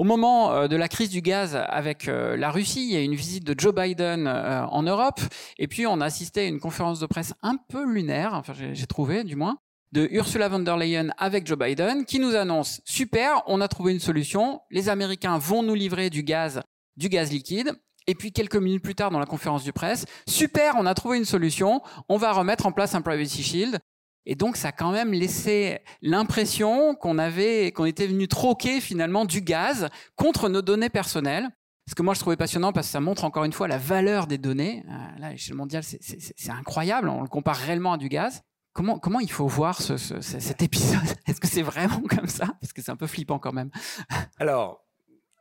[0.00, 3.00] Au moment euh, de la crise du gaz avec euh, la Russie, il y a
[3.00, 5.20] une visite de Joe Biden euh, en Europe,
[5.56, 8.74] et puis on a assisté à une conférence de presse un peu lunaire, enfin j'ai
[8.74, 9.58] j'ai trouvé du moins,
[9.92, 13.92] de Ursula von der Leyen avec Joe Biden, qui nous annonce super, on a trouvé
[13.92, 16.60] une solution, les Américains vont nous livrer du gaz,
[16.96, 17.72] du gaz liquide.
[18.06, 21.16] Et puis quelques minutes plus tard dans la conférence de presse, super, on a trouvé
[21.16, 21.80] une solution,
[22.10, 23.78] on va remettre en place un privacy shield.
[24.26, 29.24] Et donc ça a quand même laissé l'impression qu'on avait, qu'on était venu troquer finalement
[29.24, 31.48] du gaz contre nos données personnelles.
[31.88, 34.26] Ce que moi je trouvais passionnant parce que ça montre encore une fois la valeur
[34.26, 34.82] des données.
[34.88, 37.08] Euh, là, à l'échelle mondiale, c'est- incroyable.
[37.10, 38.40] On le compare réellement à du gaz.
[38.72, 40.98] Comment, comment il faut voir ce- ce- ce- cet épisode?
[41.26, 42.46] Est-ce que c'est vraiment comme ça?
[42.60, 43.70] Parce que c'est un peu flippant quand même.
[44.38, 44.82] Alors,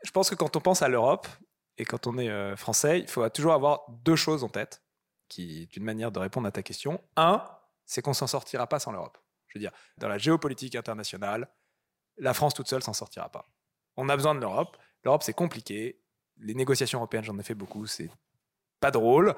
[0.04, 1.28] je pense que quand on pense à l'Europe
[1.78, 4.84] et quand on est euh, français, il faut toujours avoir deux choses en tête,
[5.30, 7.00] qui est une manière de répondre à ta question.
[7.16, 7.42] Un,
[7.86, 9.18] c'est qu'on s'en sortira pas sans l'Europe.
[9.48, 11.48] Je veux dire, dans la géopolitique internationale,
[12.18, 13.46] la France toute seule s'en sortira pas.
[13.98, 14.78] On a besoin de l'Europe.
[15.04, 16.02] L'Europe, c'est compliqué.
[16.38, 18.10] Les négociations européennes, j'en ai fait beaucoup, c'est
[18.80, 19.36] pas drôle.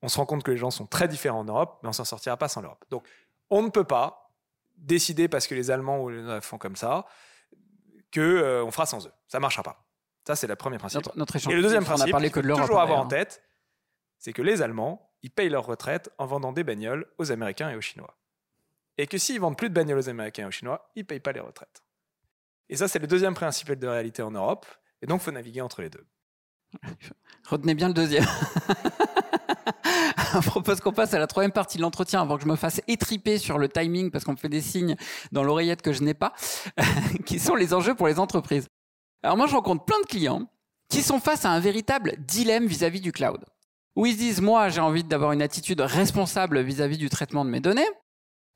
[0.00, 2.04] On se rend compte que les gens sont très différents en Europe, mais on s'en
[2.04, 2.84] sortira pas sans l'Europe.
[2.90, 3.06] Donc,
[3.50, 4.32] on ne peut pas
[4.76, 7.06] décider parce que les Allemands ou les Noirs font comme ça
[8.10, 9.12] que euh, on fera sans eux.
[9.26, 9.84] Ça marchera pas.
[10.26, 11.04] Ça, c'est le premier principe.
[11.04, 11.52] Notre, notre échange.
[11.52, 12.62] Et le deuxième on principe, a parlé que de l'Europe.
[12.62, 13.42] toujours avoir hein, en tête,
[14.18, 17.76] c'est que les Allemands, ils payent leur retraite en vendant des bagnoles aux Américains et
[17.76, 18.16] aux Chinois.
[18.96, 21.32] Et que s'ils vendent plus de bagnoles aux Américains et aux Chinois, ils payent pas
[21.32, 21.82] les retraites.
[22.68, 24.66] Et ça, c'est le deuxième principe de réalité en Europe.
[25.00, 26.04] Et donc, faut naviguer entre les deux.
[27.48, 28.26] Retenez bien le deuxième.
[30.34, 32.82] Je propose qu'on passe à la troisième partie de l'entretien avant que je me fasse
[32.86, 34.96] étriper sur le timing parce qu'on me fait des signes
[35.32, 36.34] dans l'oreillette que je n'ai pas,
[37.24, 38.68] qui sont les enjeux pour les entreprises.
[39.22, 40.50] Alors moi, je rencontre plein de clients
[40.88, 43.44] qui sont face à un véritable dilemme vis-à-vis du cloud.
[43.98, 47.50] Où ils se disent, moi, j'ai envie d'avoir une attitude responsable vis-à-vis du traitement de
[47.50, 47.88] mes données,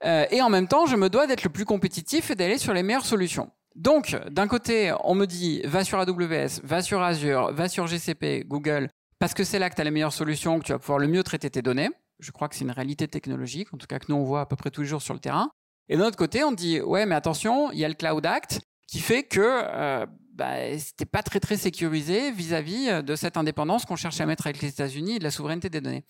[0.05, 2.73] euh, et en même temps, je me dois d'être le plus compétitif et d'aller sur
[2.73, 3.51] les meilleures solutions.
[3.75, 8.45] Donc, d'un côté, on me dit, va sur AWS, va sur Azure, va sur GCP,
[8.47, 11.01] Google, parce que c'est là que tu as les meilleures solutions, que tu vas pouvoir
[11.01, 11.91] le mieux traiter tes données.
[12.21, 14.47] Je crois que c'est une réalité technologique, en tout cas que nous on voit à
[14.47, 15.51] peu près tous les jours sur le terrain.
[15.89, 18.61] Et d'un autre côté, on dit ouais, mais attention, il y a le Cloud Act
[18.87, 23.85] qui fait que euh, bah, c'était pas très très sécurisé vis-à-vis euh, de cette indépendance
[23.85, 26.05] qu'on cherche à mettre avec les États-Unis et de la souveraineté des données.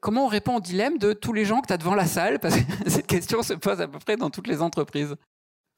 [0.00, 2.38] Comment on répond au dilemme de tous les gens que tu as devant la salle?
[2.38, 5.14] Parce que cette question se pose à peu près dans toutes les entreprises.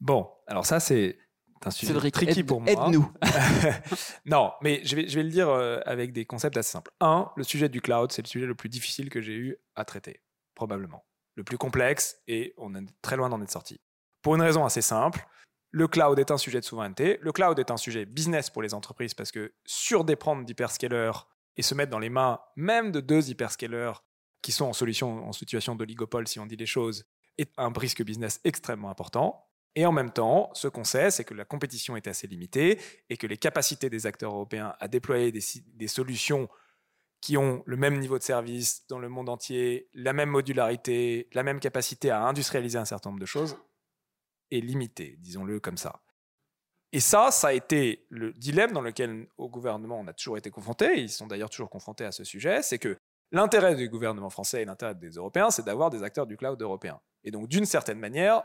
[0.00, 1.18] Bon, alors ça, c'est
[1.64, 2.70] un sujet Cédric, tricky aide- pour moi.
[2.70, 3.10] aide-nous.
[4.26, 6.90] non, mais je vais, je vais le dire euh, avec des concepts assez simples.
[7.00, 9.84] Un, le sujet du cloud, c'est le sujet le plus difficile que j'ai eu à
[9.84, 10.22] traiter,
[10.54, 11.04] probablement.
[11.36, 13.80] Le plus complexe, et on est très loin d'en être sorti.
[14.22, 15.26] Pour une raison assez simple,
[15.70, 17.18] le cloud est un sujet de souveraineté.
[17.20, 21.74] Le cloud est un sujet business pour les entreprises parce que surdépendre d'hyperscalers et se
[21.74, 24.02] mettre dans les mains même de deux hyperscalers
[24.42, 27.04] qui sont en, solution, en situation d'oligopole, si on dit les choses,
[27.38, 29.46] est un risque business extrêmement important.
[29.76, 33.16] Et en même temps, ce qu'on sait, c'est que la compétition est assez limitée et
[33.16, 36.48] que les capacités des acteurs européens à déployer des, solutions
[37.20, 41.42] qui ont le même niveau de service dans le monde entier, la même modularité, la
[41.42, 43.56] même capacité à industrialiser un certain nombre de choses,
[44.50, 46.00] est limitée, disons-le comme ça.
[46.92, 50.50] Et ça, ça a été le dilemme dans lequel, au gouvernement, on a toujours été
[50.50, 52.98] confronté, ils sont d'ailleurs toujours confrontés à ce sujet, c'est que
[53.30, 57.00] l'intérêt du gouvernement français et l'intérêt des Européens, c'est d'avoir des acteurs du cloud européen.
[57.22, 58.42] Et donc, d'une certaine manière,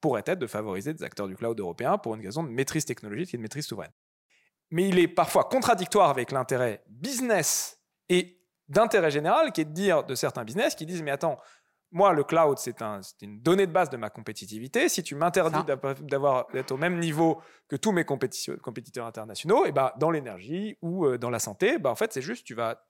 [0.00, 3.32] pourrait être de favoriser des acteurs du cloud européen pour une raison de maîtrise technologique
[3.34, 3.92] et de maîtrise souveraine.
[4.70, 7.78] Mais il est parfois contradictoire avec l'intérêt business
[8.08, 11.38] et d'intérêt général qui est de dire de certains business qui disent mais attends,
[11.94, 14.90] moi le cloud c'est un, c'est une donnée de base de ma compétitivité.
[14.90, 15.64] Si tu m'interdis
[16.02, 21.06] d'avoir- d'être au même niveau que tous mes compétiteurs internationaux, et ben dans l'énergie ou
[21.06, 22.84] euh, dans la santé, bah en fait c'est juste tu vas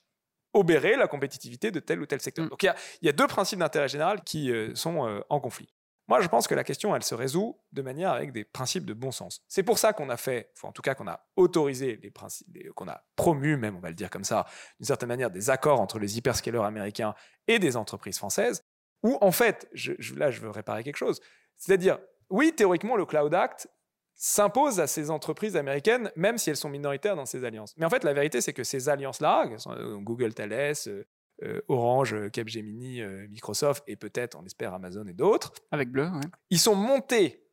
[0.55, 2.47] obérer la compétitivité de tel ou tel secteur.
[2.47, 2.49] Mm.
[2.49, 5.21] Donc il y a, il y a deux principes d'intérêt général qui euh, sont euh,
[5.29, 5.69] en conflit.
[6.07, 8.93] Moi, je pense que la question, elle se résout de manière avec des principes de
[8.93, 9.41] bon sens.
[9.49, 12.89] C'est pour ça qu'on a fait, en tout cas qu'on a autorisé les principes, qu'on
[12.89, 14.45] a promu même, on va le dire comme ça,
[14.79, 17.15] d'une certaine manière, des accords entre les hyperscalers américains
[17.49, 18.63] et des entreprises françaises,
[19.05, 21.21] où en fait, je, là, je veux réparer quelque chose.
[21.57, 21.99] C'est-à-dire,
[22.31, 23.69] oui, théoriquement, le Cloud Act
[24.17, 27.77] s'impose à ces entreprises américaines, même si elles sont minoritaires dans ces alliances.
[27.77, 31.05] Mais en fait, la vérité, c'est que ces alliances-là, euh, Google, Thales, euh,
[31.43, 35.53] euh, Orange, Capgemini, euh, Microsoft et peut-être, on espère, Amazon et d'autres.
[35.71, 36.09] Avec Bleu,
[36.51, 37.45] Ils sont montés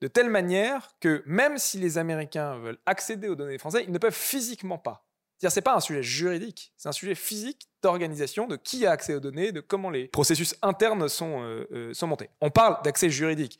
[0.00, 3.98] de telle manière que même si les Américains veulent accéder aux données françaises, ils ne
[3.98, 5.07] peuvent physiquement pas.
[5.38, 9.14] C'est-à-dire, c'est pas un sujet juridique, c'est un sujet physique d'organisation, de qui a accès
[9.14, 12.28] aux données, de comment les processus internes sont, sont montés.
[12.40, 13.58] On parle d'accès juridique.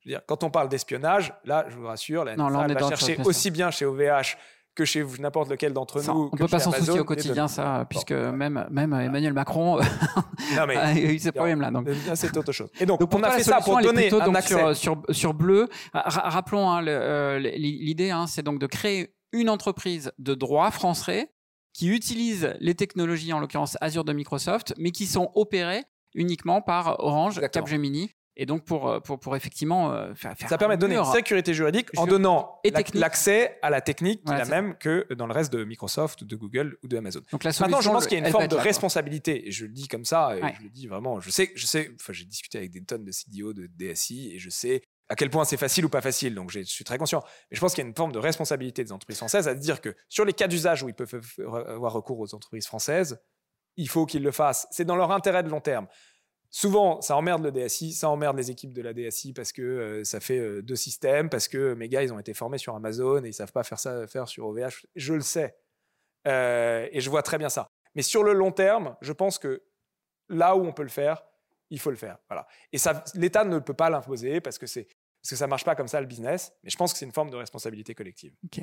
[0.00, 3.18] Je veux dire, quand on parle d'espionnage, là, je vous rassure, la non, va chercher
[3.24, 4.36] aussi bien chez OVH
[4.76, 6.12] que chez n'importe lequel d'entre nous.
[6.12, 9.78] On ne peut pas s'en soucier au quotidien, ça, puisque même, même Emmanuel Macron
[10.58, 11.72] a eu ces problèmes-là.
[11.72, 11.88] Donc.
[12.14, 12.70] C'est autre chose.
[12.78, 14.74] Et donc, on a fait ça pour donner un accès.
[14.74, 20.34] Sur, sur, Bleu, rappelons hein, euh, l'idée, hein, c'est donc de créer une entreprise de
[20.34, 21.32] droit français
[21.72, 25.84] qui utilise les technologies, en l'occurrence Azure de Microsoft, mais qui sont opérées
[26.14, 30.76] uniquement par Orange, Capgemini et donc, pour, euh, pour, pour effectivement euh, faire, Ça permet
[30.76, 32.60] de donner une sécurité juridique en donnant
[32.92, 36.36] l'accès à la technique qui est la même que dans le reste de Microsoft, de
[36.36, 37.22] Google ou de Amazon.
[37.32, 39.48] Donc, la Maintenant, je pense qu'il y a une forme de responsabilité.
[39.48, 41.18] Et je le dis comme ça, et je le dis vraiment.
[41.20, 44.38] Je sais, je sais, enfin, j'ai discuté avec des tonnes de CDO, de DSI, et
[44.38, 46.34] je sais à quel point c'est facile ou pas facile.
[46.34, 47.22] Donc, je suis très conscient.
[47.50, 49.80] Mais je pense qu'il y a une forme de responsabilité des entreprises françaises à dire
[49.80, 51.20] que sur les cas d'usage où ils peuvent
[51.68, 53.20] avoir recours aux entreprises françaises,
[53.76, 54.66] il faut qu'ils le fassent.
[54.70, 55.86] C'est dans leur intérêt de long terme.
[56.50, 60.04] Souvent, ça emmerde le DSI, ça emmerde les équipes de la DSI parce que euh,
[60.04, 63.22] ça fait euh, deux systèmes, parce que mes gars, ils ont été formés sur Amazon
[63.24, 64.86] et ils savent pas faire ça faire sur OVH.
[64.94, 65.56] Je le sais.
[66.26, 67.68] Euh, et je vois très bien ça.
[67.94, 69.62] Mais sur le long terme, je pense que
[70.28, 71.24] là où on peut le faire,
[71.70, 72.18] il faut le faire.
[72.28, 72.46] Voilà.
[72.72, 72.78] Et
[73.14, 74.84] l'État ne peut pas l'imposer parce que, c'est,
[75.22, 76.52] parce que ça marche pas comme ça le business.
[76.62, 78.34] Mais je pense que c'est une forme de responsabilité collective.
[78.44, 78.62] Ok.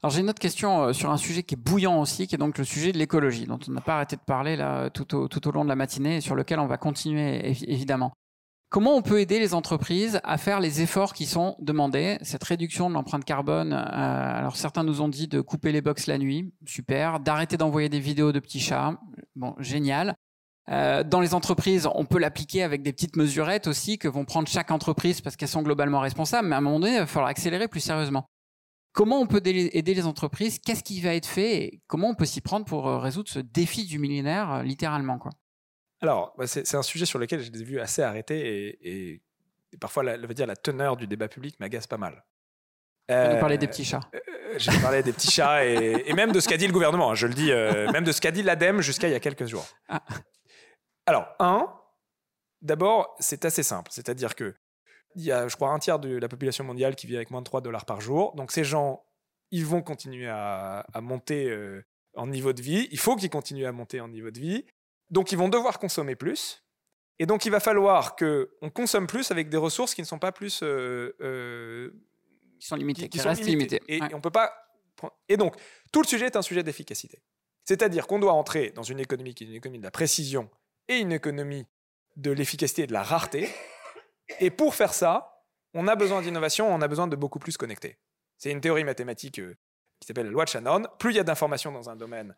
[0.00, 2.38] Alors j'ai une autre question euh, sur un sujet qui est bouillant aussi, qui est
[2.38, 5.26] donc le sujet de l'écologie, dont on n'a pas arrêté de parler là tout au,
[5.26, 8.12] tout au long de la matinée et sur lequel on va continuer évidemment.
[8.70, 12.18] Comment on peut aider les entreprises à faire les efforts qui sont demandés?
[12.20, 16.06] Cette réduction de l'empreinte carbone, euh, alors certains nous ont dit de couper les box
[16.06, 19.00] la nuit, super, d'arrêter d'envoyer des vidéos de petits chats,
[19.36, 20.14] bon, génial.
[20.70, 24.48] Euh, dans les entreprises, on peut l'appliquer avec des petites mesurettes aussi que vont prendre
[24.48, 27.30] chaque entreprise parce qu'elles sont globalement responsables, mais à un moment donné, il va falloir
[27.30, 28.26] accélérer plus sérieusement.
[28.92, 30.58] Comment on peut aider les entreprises?
[30.58, 33.38] Qu'est-ce qui va être fait et comment on peut s'y prendre pour euh, résoudre ce
[33.38, 35.30] défi du millénaire, euh, littéralement quoi?
[36.00, 39.22] Alors, bah, c'est un sujet sur lequel j'ai vu assez arrêtés et,
[39.80, 42.24] parfois, la, dire, la teneur du débat public m'agace pas mal.
[43.10, 44.00] Euh, nous parler des petits chats.
[44.14, 44.18] Euh,
[44.56, 47.12] j'ai parlé des petits chats et, même de ce qu'a dit le gouvernement.
[47.12, 47.50] Hein, je le dis,
[47.92, 49.66] même de ce qu'a dit l'ADEME jusqu'à il y a quelques jours.
[49.88, 50.02] Ah.
[51.08, 51.72] Alors, un,
[52.60, 53.90] d'abord, c'est assez simple.
[53.90, 54.54] C'est-à-dire que
[55.14, 57.40] il y a, je crois, un tiers de la population mondiale qui vit avec moins
[57.40, 58.34] de 3 dollars par jour.
[58.34, 59.02] Donc ces gens,
[59.50, 61.82] ils vont continuer à, monter euh,
[62.14, 62.88] en niveau de vie.
[62.90, 64.66] Il faut qu'ils continuent à monter en niveau de vie.
[65.08, 66.62] Donc ils vont devoir consommer plus.
[67.18, 70.30] Et donc il va falloir qu'on consomme plus avec des ressources qui ne sont pas
[70.30, 70.60] plus...
[70.62, 71.90] Euh, euh,
[72.60, 73.80] qui sont limitées, qui, restent limitées.
[73.88, 74.52] Et, on peut pas...
[75.30, 75.56] Et donc,
[75.90, 77.22] tout le sujet est un sujet d'efficacité.
[77.64, 80.50] C'est-à-dire qu'on doit entrer dans une économie qui est une économie de la précision
[80.88, 81.66] et une économie
[82.16, 83.48] de l'efficacité et de la rareté.
[84.40, 87.98] Et pour faire ça, on a besoin d'innovation, on a besoin de beaucoup plus connecter.
[88.36, 89.56] C'est une théorie mathématique euh,
[90.00, 90.84] qui s'appelle la loi de Shannon.
[90.98, 92.34] Plus il y a d'informations dans un domaine,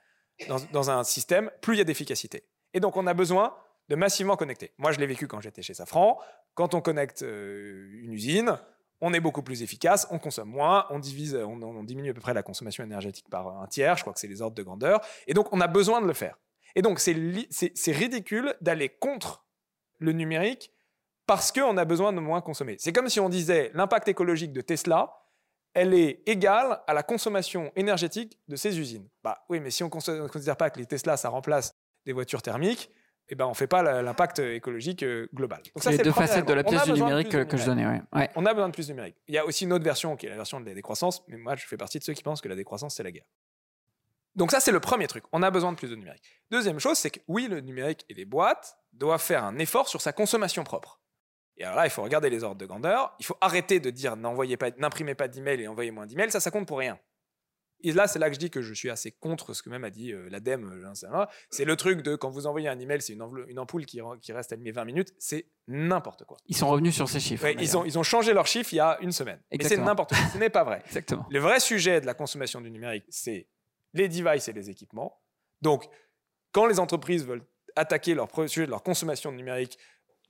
[0.48, 2.44] dans, un système, plus il y a d'efficacité.
[2.74, 3.54] Et donc on a besoin
[3.88, 4.72] de massivement connecter.
[4.78, 6.18] Moi, je l'ai vécu quand j'étais chez Safran.
[6.54, 8.58] Quand on connecte euh, une usine,
[9.00, 12.42] on est beaucoup plus efficace, on consomme moins, on on, diminue à peu près la
[12.42, 13.96] consommation énergétique par un tiers.
[13.96, 15.00] Je crois que c'est les ordres de grandeur.
[15.26, 16.38] Et donc on a besoin de le faire.
[16.76, 19.44] Et donc c'est ridicule d'aller contre
[19.98, 20.72] le numérique
[21.26, 22.76] parce qu'on a besoin de moins consommer.
[22.78, 25.20] C'est comme si on disait l'impact écologique de Tesla,
[25.74, 29.08] elle est égale à la consommation énergétique de ses usines.
[29.22, 31.72] Bah oui, mais si on ne considère pas que les Tesla, ça remplace
[32.04, 32.90] des voitures thermiques,
[33.28, 35.62] eh ben, on ne fait pas l'impact écologique euh, global.
[35.76, 38.02] c'est les deux facettes de la pièce du numérique que, je donnais.
[38.34, 39.16] On a besoin de plus de numérique.
[39.28, 41.36] Il y a aussi une autre version qui est la version de la décroissance, mais
[41.36, 43.26] moi je fais partie de ceux qui pensent que la décroissance, c'est la guerre.
[44.36, 45.24] Donc ça, c'est le premier truc.
[45.32, 46.22] On a besoin de plus de numérique.
[46.50, 50.00] Deuxième chose, c'est que oui, le numérique et les boîtes doivent faire un effort sur
[50.00, 51.00] sa consommation propre.
[51.56, 53.14] Et alors là, il faut regarder les ordres de grandeur.
[53.18, 56.30] Il faut arrêter de dire n'envoyez pas, n'imprimez pas d'email et envoyez moins d'emails.
[56.30, 56.98] Ça, ça compte pour rien.
[57.82, 59.84] Et là, c'est là que je dis que je suis assez contre ce que même
[59.84, 60.84] a dit euh, l'ADEME.
[60.84, 63.22] Euh, c'est le truc de quand vous envoyez un email, c'est une,
[63.58, 64.00] ampoule qui,
[64.32, 65.14] reste allumée 20 minutes.
[65.18, 66.36] C'est n'importe quoi.
[66.46, 67.46] Ils sont revenus sur ces chiffres.
[67.58, 69.40] ils, ont, ils ont changé leurs chiffres il y a une semaine.
[69.50, 70.18] Et c'est n'importe quoi.
[70.32, 70.82] Ce n'est pas vrai.
[70.86, 71.26] Exactement.
[71.30, 73.48] Le vrai sujet de la consommation du numérique, c'est
[73.94, 75.20] les devices et les équipements.
[75.62, 75.88] Donc,
[76.52, 77.44] quand les entreprises veulent
[77.76, 79.78] attaquer leur sujet de leur consommation numérique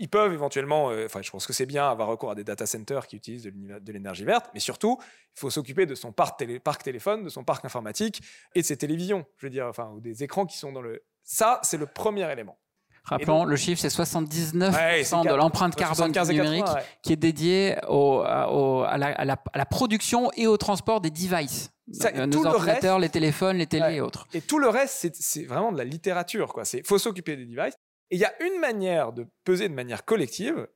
[0.01, 2.65] ils peuvent éventuellement, euh, enfin, je pense que c'est bien avoir recours à des data
[2.65, 6.59] centers qui utilisent de l'énergie verte, mais surtout, il faut s'occuper de son parc, télé,
[6.59, 8.23] parc téléphone, de son parc informatique
[8.55, 11.05] et de ses télévisions, je veux dire, enfin, ou des écrans qui sont dans le.
[11.23, 12.59] Ça, c'est le premier élément.
[13.05, 16.65] Rappelons, le chiffre, c'est 79% de l'empreinte carbone numérique
[17.03, 21.73] qui est dédiée au, à, la, production et au transport des devices.
[21.93, 24.26] Ça, nos ordinateurs, les téléphones, les télés et autres.
[24.32, 26.55] Et tout le reste, c'est vraiment de la littérature.
[26.72, 27.74] Il faut s'occuper des devices.
[28.11, 30.66] Et il y a une manière de peser de manière collective.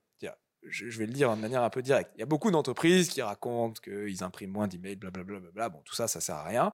[0.66, 2.10] Je vais le dire de manière un peu directe.
[2.16, 5.40] Il y a beaucoup d'entreprises qui racontent qu'ils impriment moins d'emails, blablabla.
[5.52, 6.72] Bla, bon, tout ça, ça sert à rien.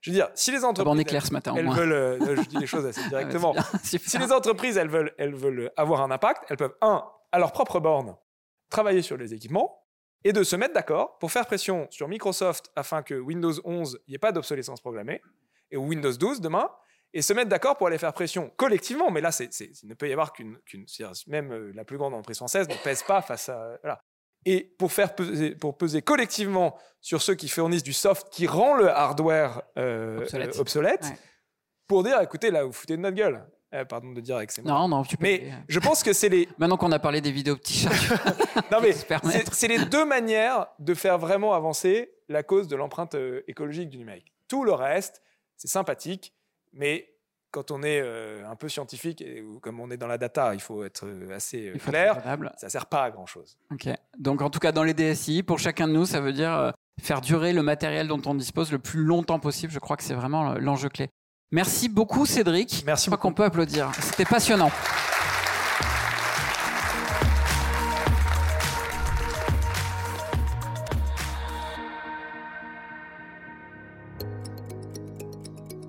[0.00, 0.94] Je veux dire, si les entreprises.
[0.94, 1.54] on est clair ce matin.
[1.56, 1.92] Elles, veulent.
[1.92, 3.54] Euh, je dis les choses assez ah, directement.
[3.82, 7.52] si les entreprises, elles veulent, elles veulent avoir un impact, elles peuvent, un, à leur
[7.52, 8.14] propre borne,
[8.70, 9.83] travailler sur les équipements
[10.24, 14.10] et de se mettre d'accord pour faire pression sur Microsoft afin que Windows 11, il
[14.10, 15.20] n'y ait pas d'obsolescence programmée,
[15.70, 16.70] et Windows 12 demain,
[17.12, 19.10] et se mettre d'accord pour aller faire pression collectivement.
[19.10, 20.58] Mais là, c'est, il ne peut y avoir qu'une,
[21.28, 23.78] même euh, la plus grande entreprise française ne pèse pas face à.
[23.82, 24.00] Voilà.
[24.46, 28.74] Et pour faire peser, pour peser collectivement sur ceux qui fournissent du soft qui rend
[28.74, 30.26] le hardware euh,
[30.58, 31.04] obsolète,
[31.86, 33.46] pour dire, écoutez, là, vous foutez de notre gueule.
[33.76, 34.68] Eh, pardon de dire avec ces mots.
[34.68, 35.24] Non, non, tu peux.
[35.24, 36.48] Mais je pense que c'est les.
[36.58, 37.90] Maintenant qu'on a parlé des vidéos petits chats.
[38.72, 38.92] non, mais
[39.52, 43.98] c'est les deux manières de faire vraiment avancer la cause de l'empreinte euh, écologique du
[43.98, 44.32] numérique.
[44.48, 45.22] Tout le reste,
[45.56, 46.32] c'est sympathique,
[46.72, 47.14] mais
[47.54, 50.60] quand on est euh, un peu scientifique et comme on est dans la data, il
[50.60, 52.20] faut être euh, assez euh, clair.
[52.56, 53.56] ça sert pas à grand chose.
[53.70, 53.88] Ok.
[54.18, 57.20] Donc en tout cas dans les DSI, pour chacun de nous, ça veut dire faire
[57.20, 59.72] durer le matériel dont on dispose le plus longtemps possible.
[59.72, 61.10] Je crois que c'est vraiment l'enjeu clé.
[61.52, 62.82] Merci beaucoup Cédric.
[62.86, 63.04] Merci.
[63.04, 63.92] Je crois qu'on peut applaudir.
[64.00, 64.70] C'était passionnant.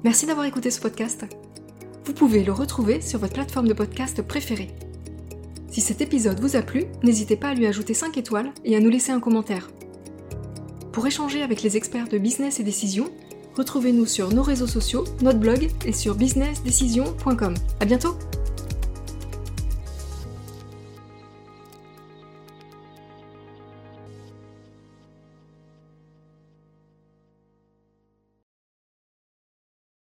[0.04, 1.26] Merci d'avoir écouté ce podcast.
[2.06, 4.70] Vous pouvez le retrouver sur votre plateforme de podcast préférée.
[5.72, 8.80] Si cet épisode vous a plu, n'hésitez pas à lui ajouter 5 étoiles et à
[8.80, 9.68] nous laisser un commentaire.
[10.92, 13.10] Pour échanger avec les experts de business et décision,
[13.56, 17.56] retrouvez-nous sur nos réseaux sociaux, notre blog et sur businessdecision.com.
[17.80, 18.18] À bientôt!